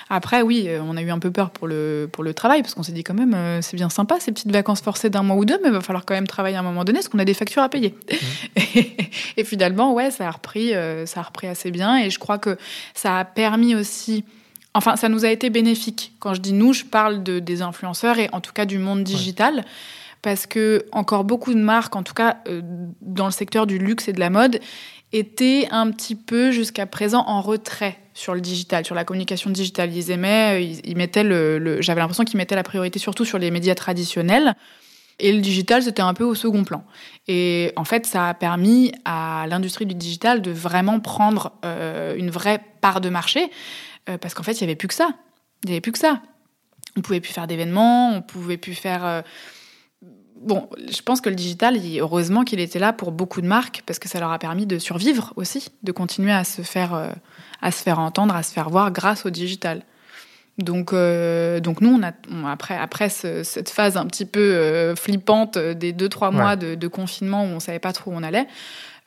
[0.10, 2.74] Après, oui, euh, on a eu un peu peur pour le, pour le travail, parce
[2.74, 5.38] qu'on s'est dit quand même, euh, c'est bien sympa ces petites vacances forcées d'un mois
[5.38, 7.20] ou deux, mais il va falloir quand même travailler à un moment donné, parce qu'on
[7.20, 7.96] a des factures à payer.
[8.12, 8.80] Mmh.
[9.38, 12.38] Et, finalement, ouais, ça a repris, euh, ça a repris assez bien, et je crois
[12.38, 12.58] que
[12.94, 14.26] ça a permis aussi
[14.74, 16.14] Enfin, ça nous a été bénéfique.
[16.20, 19.04] Quand je dis nous, je parle de, des influenceurs et en tout cas du monde
[19.04, 19.64] digital.
[20.24, 22.62] Parce que encore beaucoup de marques, en tout cas euh,
[23.02, 24.60] dans le secteur du luxe et de la mode,
[25.12, 29.94] étaient un petit peu jusqu'à présent en retrait sur le digital, sur la communication digitale.
[29.94, 33.52] Ils aimaient, euh, ils, mettaient le, j'avais l'impression qu'ils mettaient la priorité surtout sur les
[33.52, 34.56] médias traditionnels.
[35.20, 36.84] Et le digital, c'était un peu au second plan.
[37.28, 42.32] Et en fait, ça a permis à l'industrie du digital de vraiment prendre euh, une
[42.32, 43.52] vraie part de marché.
[44.10, 45.10] Euh, parce qu'en fait, il n'y avait plus que ça.
[45.64, 46.22] Il n'y avait plus que ça.
[46.98, 49.06] On pouvait plus faire d'événements, on pouvait plus faire.
[49.06, 49.22] Euh,
[50.42, 54.00] bon, je pense que le digital, heureusement qu'il était là pour beaucoup de marques parce
[54.00, 57.10] que ça leur a permis de survivre aussi, de continuer à se faire, euh,
[57.62, 59.84] à se faire entendre, à se faire voir grâce au digital.
[60.60, 62.12] Donc, donc nous, on a,
[62.48, 67.44] après, après cette phase un petit peu flippante des deux trois mois de, de, confinement
[67.44, 68.46] où on savait pas trop où on allait,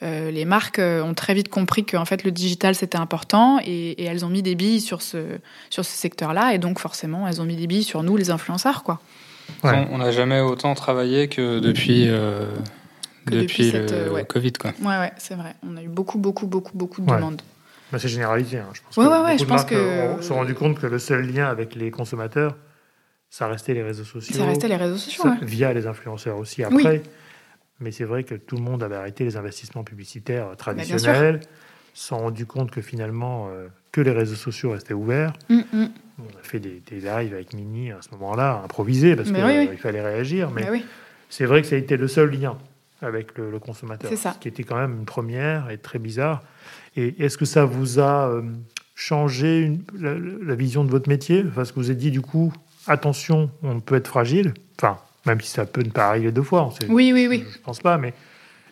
[0.03, 4.05] euh, les marques euh, ont très vite compris qu'en fait le digital c'était important et,
[4.05, 5.19] elles ont mis des billes sur ce,
[5.71, 8.83] sur ce secteur-là et donc forcément elles ont mis des billes sur nous les influenceurs
[8.83, 9.01] quoi.
[9.63, 12.45] On n'a jamais autant travaillé que depuis, euh,
[13.27, 14.73] depuis, le Covid quoi.
[14.83, 15.55] Ouais ouais c'est vrai.
[15.67, 17.41] On a eu beaucoup beaucoup beaucoup beaucoup de demandes.
[17.93, 18.59] Mais c'est généralisé.
[18.59, 18.67] Hein.
[18.75, 20.87] Je pense Ouais, que ouais, ouais, je de pense que- se sont rendu compte que
[20.89, 22.57] le seul lien avec les consommateurs,
[23.31, 24.37] ça restait les réseaux sociaux.
[24.37, 25.23] Ça restait les réseaux sociaux.
[25.23, 25.37] Ça, ouais.
[25.43, 26.85] via les influenceurs aussi Oui.
[27.81, 30.85] Mais c'est vrai que tout le monde avait arrêté les investissements publicitaires euh, Bah, bien
[30.85, 31.41] traditionnels,
[31.95, 35.33] se sont rendu compte que finalement euh, que les réseaux sociaux restaient ouverts.
[35.49, 35.89] Mm, mm.
[36.19, 39.69] On a fait des, des lives avec Mini à ce moment-là, improvisés parce qu'il oui,
[39.71, 39.77] oui.
[39.77, 40.51] fallait réagir.
[40.51, 40.85] Mais Bah oui.
[41.29, 42.57] c'est vrai que ça a été le seul lien
[43.03, 44.11] avec le, le consommateur.
[44.17, 44.33] Ça.
[44.33, 46.43] Ce qui était quand même une première et très bizarre.
[46.97, 48.43] Et est-ce que ça vous a euh,
[48.95, 51.45] changé une- la, la vision de votre métier?
[51.45, 52.53] Parce que vous avez dit du coup,
[52.87, 54.55] attention, on peut être fragile.
[54.79, 56.65] Enfin, même si ça peut ne pas arriver deux fois.
[56.65, 57.45] on sait- Oui, oui, oui.
[57.53, 58.15] Je pense pas, mais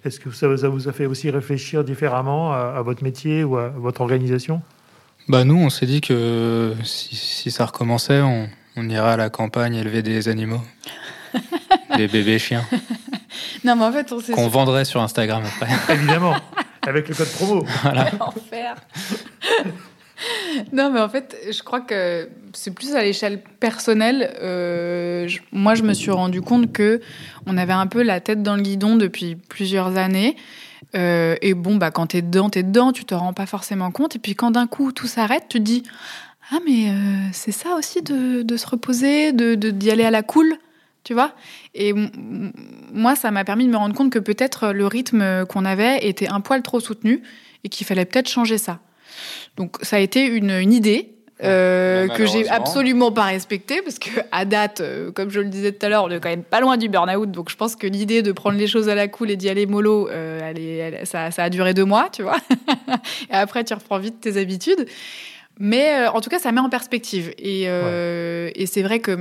[0.04, 3.56] est-ce que ça, ça vous a fait aussi réfléchir différemment à, à votre métier ou
[3.56, 4.62] à votre organisation?
[5.28, 9.30] Bah nous, on s'est dit que si, si ça recommençait, on, on irait à la
[9.30, 10.60] campagne élever des animaux.
[11.96, 12.64] des bébés chiens.
[13.64, 15.94] Non, mais en fait, on s'est Qu'on vendrait sur Instagram après.
[15.94, 16.34] Évidemment,
[16.86, 17.64] avec le code promo.
[18.20, 18.74] Enfer.
[20.72, 24.34] non, mais en fait, je crois que c'est plus à l'échelle personnelle.
[24.40, 27.00] Euh, moi, je me suis rendu compte que
[27.46, 30.36] on avait un peu la tête dans le guidon depuis plusieurs années.
[30.94, 34.16] Euh, et bon, bah, quand t'es dedans, t'es dedans, tu te rends pas forcément compte.
[34.16, 35.82] Et puis quand d'un coup tout s'arrête, tu te dis
[36.50, 36.92] ah mais euh,
[37.32, 40.58] c'est ça aussi de, de se reposer, de d'y aller à la cool,
[41.02, 41.32] tu vois.
[41.74, 41.94] Et
[42.92, 46.28] moi, ça m'a permis de me rendre compte que peut-être le rythme qu'on avait était
[46.28, 47.22] un poil trop soutenu
[47.64, 48.78] et qu'il fallait peut-être changer ça.
[49.56, 51.10] Donc ça a été une, une idée.
[51.42, 55.72] euh, que j'ai absolument pas respectée parce que à date, euh, comme je le disais
[55.72, 57.30] tout à l'heure, on est quand même pas loin du burn-out.
[57.30, 59.66] Donc je pense que l'idée de prendre les choses à la cool et d'y aller
[59.66, 62.36] mollo, euh, elle est- elle- ça, ça a duré deux mois, tu vois.
[63.30, 64.86] et après, tu reprends vite tes habitudes.
[65.58, 67.32] Mais en tout cas, ça met en perspective.
[67.38, 69.12] Et, et c'est vrai que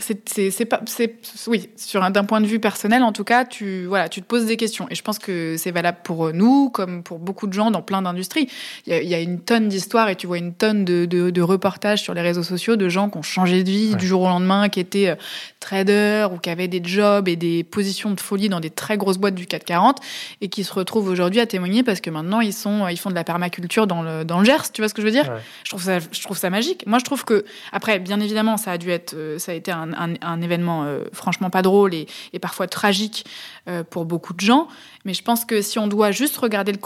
[0.00, 1.14] c'est pas c'est
[1.46, 4.26] oui sur un d'un point de vue personnel en tout cas tu voilà tu te
[4.26, 4.86] poses des questions.
[4.90, 8.02] Et je pense que c'est valable pour nous comme pour beaucoup de gens dans plein
[8.02, 8.48] d'industries.
[8.86, 11.04] Il y, a, il y a une tonne d'histoires et tu vois une tonne de,
[11.04, 13.96] de, de reportages sur les réseaux sociaux de gens qui ont changé de vie Ouais.
[13.96, 15.14] du jour au lendemain qui étaient euh,
[15.60, 19.18] traders ou qui avaient des jobs et des positions de folie dans des très grosses
[19.18, 19.98] boîtes du 440
[20.40, 23.14] et qui se retrouvent aujourd'hui à témoigner parce que maintenant ils sont ils font de
[23.14, 24.72] la permaculture dans le dans le Gers.
[24.72, 25.28] Tu vois ce que je veux dire?
[25.28, 25.40] Ouais.
[25.64, 26.84] je trouve ça je trouve ça magique.
[26.86, 29.70] Moi je trouve que après bien évidemment ça a dû être euh, ça a été
[29.70, 32.06] un, un, événement euh, franchement pas drôle et,
[32.40, 33.24] parfois tragique
[33.68, 34.68] euh, pour beaucoup de gens.
[35.04, 36.78] Mais je pense que si on doit juste regarder le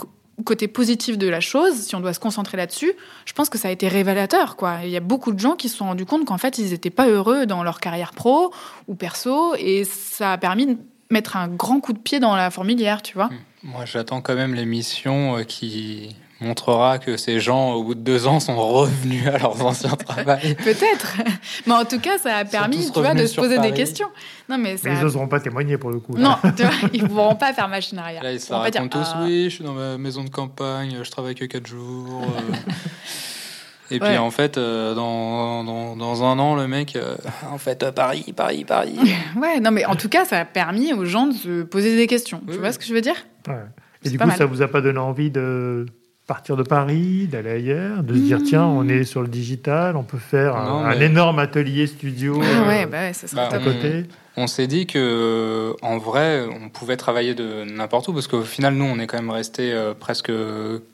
[0.43, 2.91] côté positif de la chose si on doit se concentrer là-dessus
[3.23, 4.79] je pense que ça a été révélateur quoi.
[4.83, 6.89] Il y a beaucoup de gens qui se sont rendus compte qu'en fait ils n'étaient
[6.89, 8.51] pas heureux dans leur carrière pro
[8.87, 10.77] ou perso et ça a permis de
[11.11, 13.29] mettre un grand coup de pied dans la fourmilière tu vois.
[13.63, 18.27] Moi, j'attends quand même l'émission euh, qui montrera que ces gens, au bout de deux
[18.27, 20.55] ans, sont revenus à leurs anciens travails.
[20.55, 21.17] peut-être
[21.65, 24.07] mais en tout cas ça a permis tu vois de se poser des questions
[24.49, 26.17] non mais ça Mais ils n'oseront pas témoigner pour le coup.
[26.17, 28.21] Non, tu vois, ils ne pourront pas faire machine arrière.
[28.21, 30.23] Là, ils se pourront pas dire, racontent tous, Ah, oui, je suis dans ma maison
[30.25, 32.23] de campagne, je travaille que quatre jours.
[32.23, 32.55] euh.
[33.91, 37.15] Et puis en fait, euh, dans, dans, dans un an, le mec, euh,
[37.51, 38.97] en fait, euh, Paris, Paris, Paris.
[39.37, 42.07] Ouais, non, mais en tout cas, ça a permis aux gens de se poser des
[42.07, 42.41] questions.
[42.47, 43.15] Oui, tu vois ce que je veux dire?
[43.47, 43.55] Ouais.
[44.03, 44.35] Et du coup, mal.
[44.37, 45.85] ça vous a pas donné envie de
[46.27, 48.43] partir de Paris, d'aller ailleurs, de se dire Mmh.
[48.43, 51.85] tiens, on est sur le digital, on peut faire un, Non, un mais- énorme atelier
[51.87, 54.05] studio Ah euh, ouais, bah ouais, ça bah, à côté.
[54.35, 58.41] On s'est dit que, euh, en vrai, on pouvait travailler de n'importe où, parce qu'au
[58.41, 60.31] final, nous, on est quand même resté euh, presque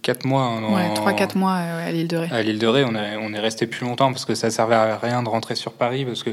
[0.02, 2.28] quatre mois hein, Ouais, 3-4 mois euh, ouais, à l'île de Ré.
[2.32, 2.84] à l'île de Ré.
[2.84, 5.56] On, a- on est resté plus longtemps parce que ça servait à rien de rentrer
[5.56, 6.32] sur Paris, parce que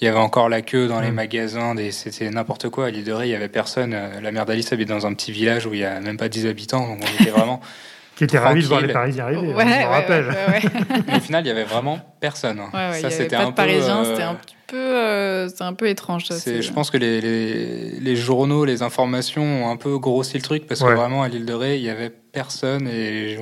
[0.00, 1.14] il y avait encore la queue dans les Mm.
[1.14, 2.86] magasins, des, c'était n'importe quoi.
[2.86, 3.94] À l'île de Ré, il y avait personne.
[4.20, 6.46] La mère d'Alice habite dans un petit village où il y a même pas 10
[6.46, 7.60] habitants, donc on était vraiment.
[8.18, 8.92] Qui était ravi de voir les.
[8.92, 10.26] Parisiens arriver, Ouais, hein, je ouais, me rappelle.
[10.26, 11.02] ouais, ouais, ouais.
[11.06, 12.58] Mais au final, il y avait vraiment personne.
[12.58, 14.76] Ouais, ouais, il y ça, avait c'était un peu, Parisiens, euh, c'était un petit peu,
[14.76, 16.26] euh, c'était un peu étrange.
[16.26, 19.96] Ça, C'est, c'est- je pense que les, les, les journaux, les informations ont un peu
[19.98, 20.88] grossi le truc parce Ouais.
[20.90, 23.38] que vraiment à l'île de Ré, il y avait personne et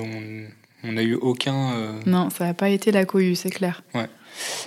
[0.83, 1.73] on n'a eu aucun.
[1.75, 3.81] euh, Non, ça n'a pas été la cohue, c'est clair.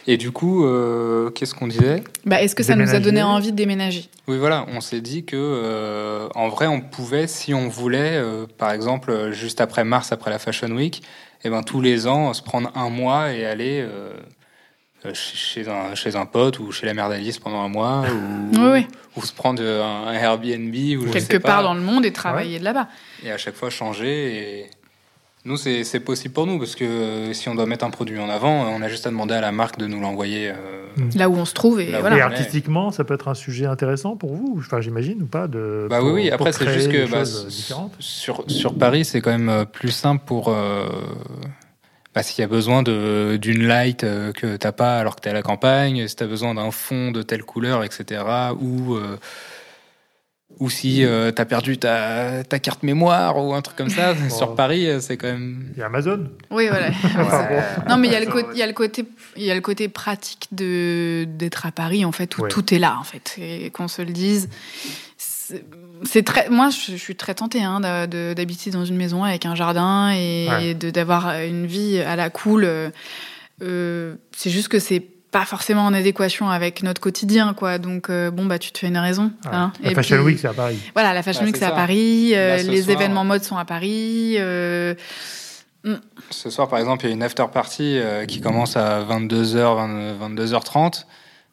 [0.07, 3.53] Et du coup, euh, qu'est-ce qu'on disait Bah, Est-ce que ça nous a donné envie
[3.53, 4.07] de déménager?
[4.29, 8.47] Oui, voilà, on s'est dit que euh, en vrai, on pouvait, si on voulait, euh,
[8.59, 11.03] par exemple, juste après mars, après la Fashion Week,
[11.45, 13.87] et ben tous les ans, se prendre un mois et aller
[15.15, 18.71] chez, un, chez un pote ou chez la mère d'Alice pendant un mois, ou, Oui,
[18.73, 18.87] oui.
[19.17, 22.05] ou se prendre un, un Airbnb ou je Quelque sais part pas, dans le monde
[22.05, 22.89] et travailler de là-bas.
[23.25, 24.61] et à chaque fois changer.
[24.61, 24.71] Et
[25.45, 28.29] nous, c'est possible pour nous parce que euh, si on doit mettre un produit en
[28.29, 30.51] avant, on a juste à demander à la marque de nous l'envoyer.
[30.51, 30.55] euh,
[31.15, 31.81] Là où on se trouve.
[31.81, 32.17] Et voilà.
[32.17, 35.87] Et artistiquement, ça peut être un sujet intéressant pour vous, enfin j'imagine ou pas de.
[35.89, 36.31] Bah pour- oui, oui.
[36.31, 37.23] Après, c'est juste que bah,
[38.01, 40.49] sur, sur Paris, c'est quand même euh, plus simple pour.
[40.49, 40.87] Euh,
[42.15, 45.33] bah, s'il y a besoin d'une light euh, que t'as pas alors que t'es à
[45.33, 48.23] la campagne, si t'as besoin d'un fond de telle couleur, etc.
[48.61, 49.17] Ou, euh,
[50.61, 54.15] ou si euh, tu as perdu ta, ta carte mémoire ou un truc comme ça.
[54.31, 55.71] Sur Paris, euh, c'est quand même.
[55.75, 56.29] Il y a Amazon.
[56.51, 56.89] Oui, voilà.
[57.17, 57.63] Ouais.
[57.89, 59.05] non, mais il y, a le côté- il y a le côté,
[59.37, 62.49] il y a le côté pratique de d'être à Paris en fait, où Ouais.
[62.51, 64.49] tout est là en fait, et qu'on se le dise.
[65.17, 65.65] C'est
[66.05, 69.25] c'est très, moi, je, je suis très tentée hein, de- de- d'habiter dans une maison
[69.25, 70.75] avec un jardin et Ouais.
[70.75, 72.65] de d'avoir une vie à la cool.
[73.63, 77.79] Euh, c'est juste que c'est pas forcément en adéquation avec notre quotidien, quoi.
[77.79, 79.33] Donc euh, bon, bah tu te fais une raison.
[79.45, 79.51] Ouais.
[79.53, 79.73] hein.
[79.83, 80.79] La Et Fashion puis- Week, c'est à Paris.
[80.95, 81.71] Voilà, la Fashion Bah, Week c'est à.
[81.71, 84.35] Paris, euh, Là, ce les soir- événements mode sont à Paris.
[84.39, 84.95] euh,
[86.31, 90.19] Ce soir, par exemple, il y a une after party euh, qui commence à 22h,
[90.21, 91.07] 22h30.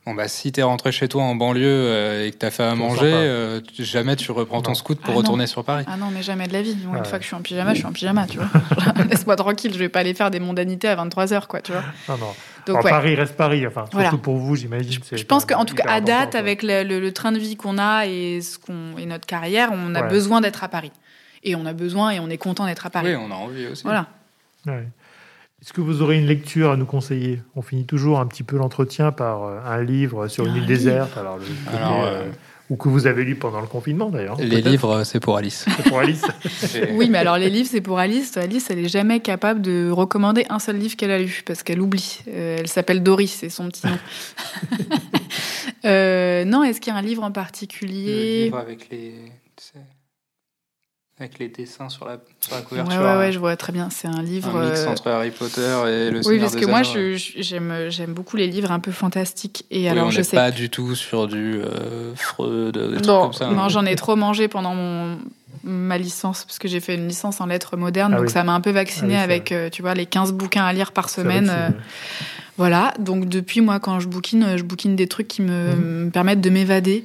[0.08, 2.74] Bon, bah, si t'es rentré chez toi en banlieue euh, et que t'as fait à
[2.76, 5.18] manger, euh, jamais tu reprends ton scoot pour Ah, non.
[5.18, 5.84] retourner sur Paris.
[5.86, 6.78] Ah non, mais jamais de la vie.
[6.82, 8.47] Une fois que je suis en pyjama, je suis en pyjama, tu vois.
[9.10, 11.82] Laisse-moi tranquille, je vais pas aller faire des mondanités à 23h, quoi, tu vois.
[12.08, 12.28] Non, non.
[12.68, 12.89] Donc, Alors, ouais.
[12.91, 13.68] Paris reste Paris.
[13.68, 14.12] Enfin, surtout Voilà.
[14.18, 15.01] pour vous, j'imagine.
[15.12, 16.39] Je pense qu'en tout cas, à date, quoi.
[16.39, 19.72] avec le, le- le train de vie qu'on a et, ce qu'on, et notre carrière,
[19.74, 20.08] on a Ouais.
[20.08, 20.93] besoin d'être à Paris.
[21.43, 23.14] Et on a besoin et on est content d'être à Paris.
[23.14, 23.84] Oui, on a envie aussi.
[23.84, 24.08] Voilà.
[24.66, 24.88] Ouais.
[25.62, 27.41] Est-ce que vous aurez une lecture à nous conseiller?
[27.55, 30.66] On finit toujours un petit peu l'entretien par euh, un livre sur une Un île
[30.66, 32.32] déserte, alors, le côté, Alors, euh, euh,
[32.70, 34.38] ou que vous avez lu pendant le confinement d'ailleurs.
[34.39, 35.66] Les livres, c'est pour Alice.
[35.78, 36.24] C'est pour Alice.
[36.91, 38.36] Oui, mais alors les livres, c'est pour Alice.
[38.38, 41.80] Alice, elle est jamais capable de recommander un seul livre qu'elle a lu parce qu'elle
[41.80, 42.20] oublie.
[42.28, 43.97] Euh, elle s'appelle Doris, c'est son petit nom.
[45.86, 49.14] Euh, non, est-ce qu'il y a un livre en Le particulier livre avec les,
[51.20, 53.01] avec les dessins sur la, sur la Ouais, couverture.
[53.01, 53.89] ouais, ouais, je vois très bien.
[53.89, 54.55] C'est un livre.
[54.55, 57.15] Un mix euh, entre Harry Potter et le Oui, parce des que moi, ouais.
[57.18, 59.65] j'aime, j'aime beaucoup les livres un peu fantastiques.
[59.72, 63.07] Et Oui, alors, on je sais pas du tout sur du euh, Freud, des trucs
[63.07, 63.49] Non, comme ça.
[63.49, 63.70] non hein.
[63.70, 65.18] j'en ai trop mangé pendant mon
[65.63, 68.32] ma licence parce que j'ai fait une licence en lettres modernes, Ah donc oui.
[68.32, 70.72] ça m'a un peu vacciné Ah oui, avec, euh, tu vois, les 15 bouquins à
[70.72, 71.49] lire par semaine.
[71.49, 71.76] euh, ouais.
[72.57, 76.41] voilà, donc depuis moi, quand je bouquine, je bouquine des trucs qui me, me permettent
[76.41, 77.03] de m'évader.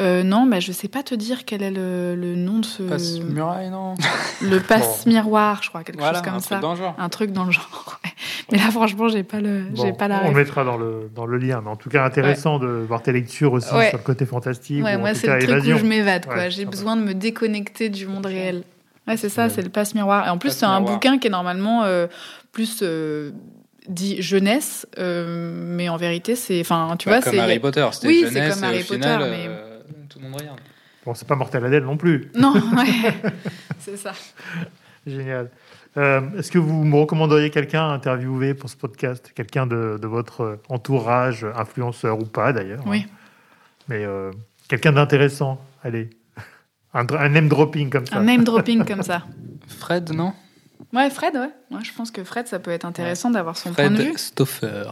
[0.00, 2.82] Euh, non, bah, je sais pas te dire quel est le, le nom de ce.
[2.82, 3.94] Passe muraille, non
[4.42, 6.48] Le passe-miroir, je crois, quelque Voilà, chose comme un ça.
[6.56, 6.94] truc dans le genre.
[6.98, 7.98] Un truc dans le genre.
[8.04, 8.10] ouais.
[8.50, 11.26] Mais là, franchement, j'ai pas le, j'ai Bon, pas la on mettra dans le, dans
[11.26, 11.60] le lien.
[11.62, 13.90] Mais en tout cas, intéressant de voir tes lectures aussi Ouais.
[13.90, 14.82] sur le côté fantastique.
[14.82, 15.76] Ouais, ou en moi, tout c'est cas, le truc évasion.
[15.76, 16.34] où je m'évade, quoi.
[16.36, 18.62] Ouais, J'ai besoin de me déconnecter du monde réel.
[19.06, 20.26] Ouais, c'est ça, c'est le passe-miroir.
[20.26, 22.06] Et en plus, c'est un bouquin qui est normalement euh,
[22.52, 23.32] plus euh,
[23.88, 26.60] dit jeunesse, euh, mais en vérité, c'est.
[26.60, 27.38] Enfin, tu Bah, vois, comme c'est.
[27.40, 29.66] Harry Potter, c'était Oui, c'est jeunesse, comme et Harry Potter, mais- euh,
[30.10, 30.60] tout le monde regarde.
[31.06, 32.30] Bon, c'est pas Mortel Adèle non plus.
[32.34, 33.14] Non, ouais.
[33.78, 34.12] c'est ça.
[35.06, 35.50] Génial.
[35.96, 39.32] Euh, Est-ce que vous me recommanderiez quelqu'un à interviewer pour ce podcast?
[39.34, 43.06] Quelqu'un de, de votre entourage, influenceur ou pas d'ailleurs Oui.
[43.06, 43.14] hein.
[43.88, 44.30] Mais euh,
[44.68, 45.60] quelqu'un d'intéressant.
[45.82, 46.10] Allez.
[46.92, 48.16] Un, name dropping comme ça.
[48.16, 49.22] Un name dropping comme ça.
[49.78, 50.32] Fred, non?
[50.92, 51.50] Ouais, Fred, ouais.
[51.70, 54.04] Moi, je pense que Fred, ça peut être intéressant d'avoir son point de vue.
[54.06, 54.90] Fred Stoffer.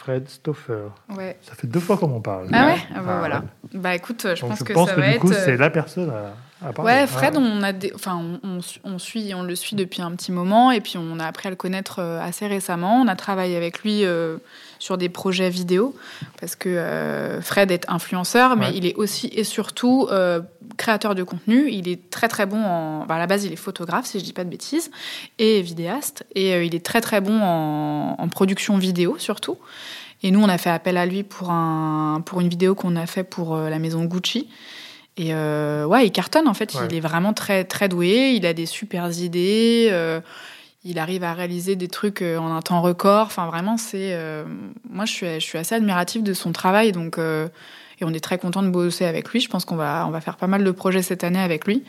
[0.00, 0.86] Fred Stoffer.
[1.16, 1.36] Ouais.
[1.42, 2.48] Ça fait deux fois qu'on en parle.
[2.52, 3.38] Ah ouais ah bah Ah, voilà.
[3.40, 3.46] ouais.
[3.74, 5.20] Bah écoute, je Donc pense je que pense ça que, va du être.
[5.20, 6.32] coup, euh, c'est la personne à.
[6.78, 10.02] Ouais, Fred, on a des, enfin, on, on su- on suit, on le suit depuis
[10.02, 13.00] un petit moment, et puis on a appris à le connaître euh, assez récemment.
[13.00, 14.36] On a travaillé avec lui euh,
[14.78, 15.96] sur des projets vidéo,
[16.38, 18.72] parce que euh, Fred est influenceur, mais Ouais.
[18.76, 20.40] il est aussi et surtout euh,
[20.76, 21.70] créateur de contenu.
[21.70, 24.24] Il est très très bon en, bah, à la base, il est photographe, si je
[24.24, 24.90] dis pas de bêtises,
[25.38, 29.56] et vidéaste, et il est très très bon en, en production vidéo surtout.
[30.22, 33.06] Et nous, on a fait appel à lui pour un, pour une vidéo qu'on a
[33.06, 34.48] fait pour la maison Gucci.
[35.20, 36.72] Et euh, ouais, il cartonne en fait.
[36.74, 36.86] Ouais.
[36.88, 38.32] Il est vraiment très très doué.
[38.34, 39.88] Il a des super idées.
[39.92, 40.20] euh,
[40.82, 43.26] il arrive à réaliser des trucs euh, en un temps record.
[43.26, 44.14] Enfin, vraiment, c'est.
[44.14, 44.44] euh,
[44.88, 46.92] moi, je suis, je suis assez admirative de son travail.
[46.92, 49.40] Donc, et on est très content de bosser avec lui.
[49.40, 51.84] Je pense qu'on va, on va faire pas mal de projets cette année avec lui.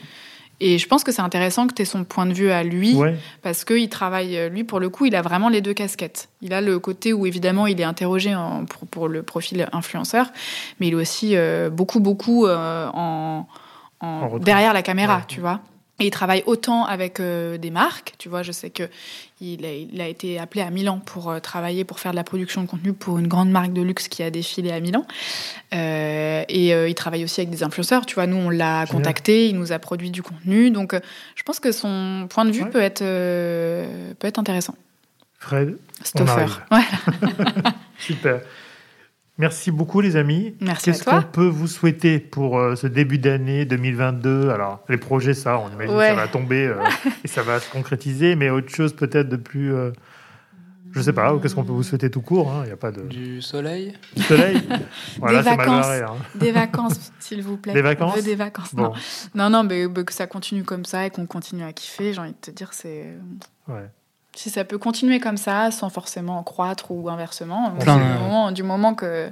[0.63, 2.93] Et je pense que c'est intéressant que tu aies son point de vue à lui
[2.93, 6.29] Ouais, parce qu'il travaille, euh, lui, pour le coup, il a vraiment les deux casquettes.
[6.43, 10.27] Il a le côté où, évidemment, il est interrogé en- pour, pour le profil influenceur,
[10.79, 13.47] mais il est aussi euh, beaucoup, beaucoup euh, en,
[14.01, 14.45] en- En retrait.
[14.45, 15.23] derrière la caméra, Ouais.
[15.27, 15.61] tu vois.
[16.01, 18.41] Et il travaille autant avec euh, des marques, tu vois.
[18.41, 18.89] Je sais que
[19.39, 22.23] il a, il a été appelé à Milan pour euh, travailler, pour faire de la
[22.23, 25.05] production de contenu pour une grande marque de luxe qui a défilé à Milan.
[25.75, 28.25] Euh, et il travaille aussi avec des influenceurs, tu vois.
[28.25, 30.71] Nous, on l'a contacté, il nous a produit du contenu.
[30.71, 30.95] Donc,
[31.35, 32.69] je pense que son point de vue Ouais.
[32.69, 33.03] peut, être,
[34.17, 34.75] peut être intéressant.
[35.37, 36.47] Fred, Stoffer.
[36.71, 36.81] Ouais.
[37.99, 38.41] super.
[39.41, 40.55] Merci beaucoup, les amis.
[40.61, 41.21] Merci à Qu'est-ce toi.
[41.23, 45.69] qu'on peut vous souhaiter pour euh, ce début d'année 2022 Alors, les projets, ça, on
[45.73, 46.09] imagine Ouais.
[46.09, 46.75] que ça va tomber euh,
[47.23, 49.73] et ça va se concrétiser, mais autre chose peut-être de plus.
[49.73, 49.91] euh,
[50.93, 52.91] je sais pas, qu'est-ce qu'on peut vous souhaiter tout court hein, Il n'y a pas
[52.91, 54.61] de Du soleil du soleil?
[55.19, 55.85] voilà, c'est mal vacances.
[55.87, 56.01] barré.
[56.01, 56.15] hein.
[56.35, 57.73] Des vacances, s'il vous plaît.
[57.73, 58.11] Des vacances?
[58.13, 58.75] On veut Des vacances.
[58.75, 58.93] Bon, Non,
[59.33, 62.19] non, non mais, mais que ça continue comme ça et qu'on continue à kiffer, j'ai
[62.19, 63.15] envie de te dire, c'est.
[63.69, 63.89] ouais.
[64.35, 68.63] Si ça peut continuer comme ça, sans forcément croître ou inversement, Plein du, moment, du
[68.63, 69.29] moment que.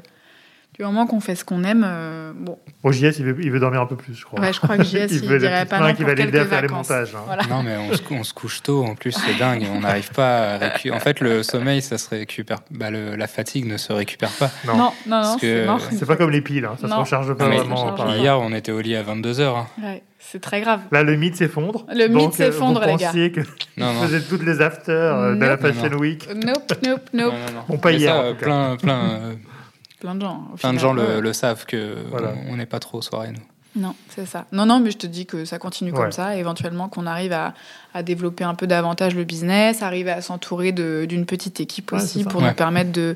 [0.78, 2.58] Du moment qu'on fait ce qu'on aime, euh, bon.
[2.84, 4.40] Bon, JS, il veut, il veut dormir un peu plus, je crois.
[4.40, 6.46] Ouais, je crois que JS, il, Il veut dirait pas non qui va l'aider à
[6.46, 7.24] faire les montages, hein.
[7.26, 7.44] Voilà.
[7.48, 9.66] Non, mais on se, on se couche tôt, en plus, c'est dingue.
[9.76, 10.96] On n'arrive pas à récupérer.
[10.96, 12.60] En fait, le sommeil, ça se récupère.
[12.72, 14.50] Bah, le- la fatigue ne se récupère pas.
[14.68, 14.78] Non.
[14.78, 15.82] Non, non, non, Parce c'est que- mort.
[15.92, 18.14] C'est pas comme les piles, hein, ça se recharge pas Non, vraiment.
[18.16, 19.66] Hier, on était au lit à 22h.
[19.84, 20.82] Ouais, c'est très grave.
[20.92, 21.86] Là, le mythe s'effondre.
[21.94, 23.08] Le mythe Donc, euh, s'effondre, vous les gars.
[23.08, 23.40] pensiez que
[23.78, 24.02] Non, vous non.
[24.08, 25.62] faisiez toutes les afters euh, de la Nope.
[25.62, 26.28] Fashion Non, Week.
[26.36, 27.14] Nope, nope, nope.
[27.14, 27.64] Non, non, non.
[27.70, 29.34] Bon, pas Mais hier, ça, en euh, plein, plein, euh,
[30.00, 30.48] Plein de gens.
[30.60, 32.34] plein de gens le, savent que Voilà.
[32.50, 33.42] on n'est pas trop soirée, nous.
[33.76, 34.46] Non, c'est ça.
[34.52, 35.98] Non, non, mais je te dis que ça continue Ouais.
[35.98, 36.36] comme ça.
[36.36, 37.54] Éventuellement, qu'on arrive à,
[37.94, 42.42] à développer un peu davantage le business, arriver à s'entourer d'une petite équipe aussi pour
[42.42, 42.48] Ouais.
[42.50, 43.16] nous permettre de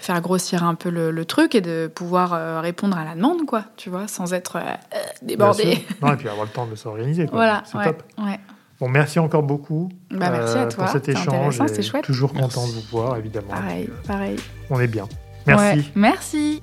[0.00, 3.46] faire grossir un peu le, le truc et de pouvoir euh, répondre à la demande,
[3.46, 3.64] quoi.
[3.76, 5.84] Tu vois, sans être euh, euh, débordé.
[6.02, 7.26] Non, et puis avoir le temps de s'organiser.
[7.26, 7.36] quoi.
[7.36, 8.02] Voilà, C'est ouais, top.
[8.18, 8.40] ouais.
[8.80, 10.84] Bon, merci encore beaucoup euh, Bah, merci à toi.
[10.84, 11.60] pour cet échange.
[11.68, 12.02] c'est chouette.
[12.04, 12.56] Toujours Merci.
[12.56, 13.50] content de vous voir, évidemment.
[13.50, 14.36] Pareil, pareil.
[14.68, 15.06] On est bien.
[15.46, 15.78] Merci.
[15.78, 16.62] Ouais, merci.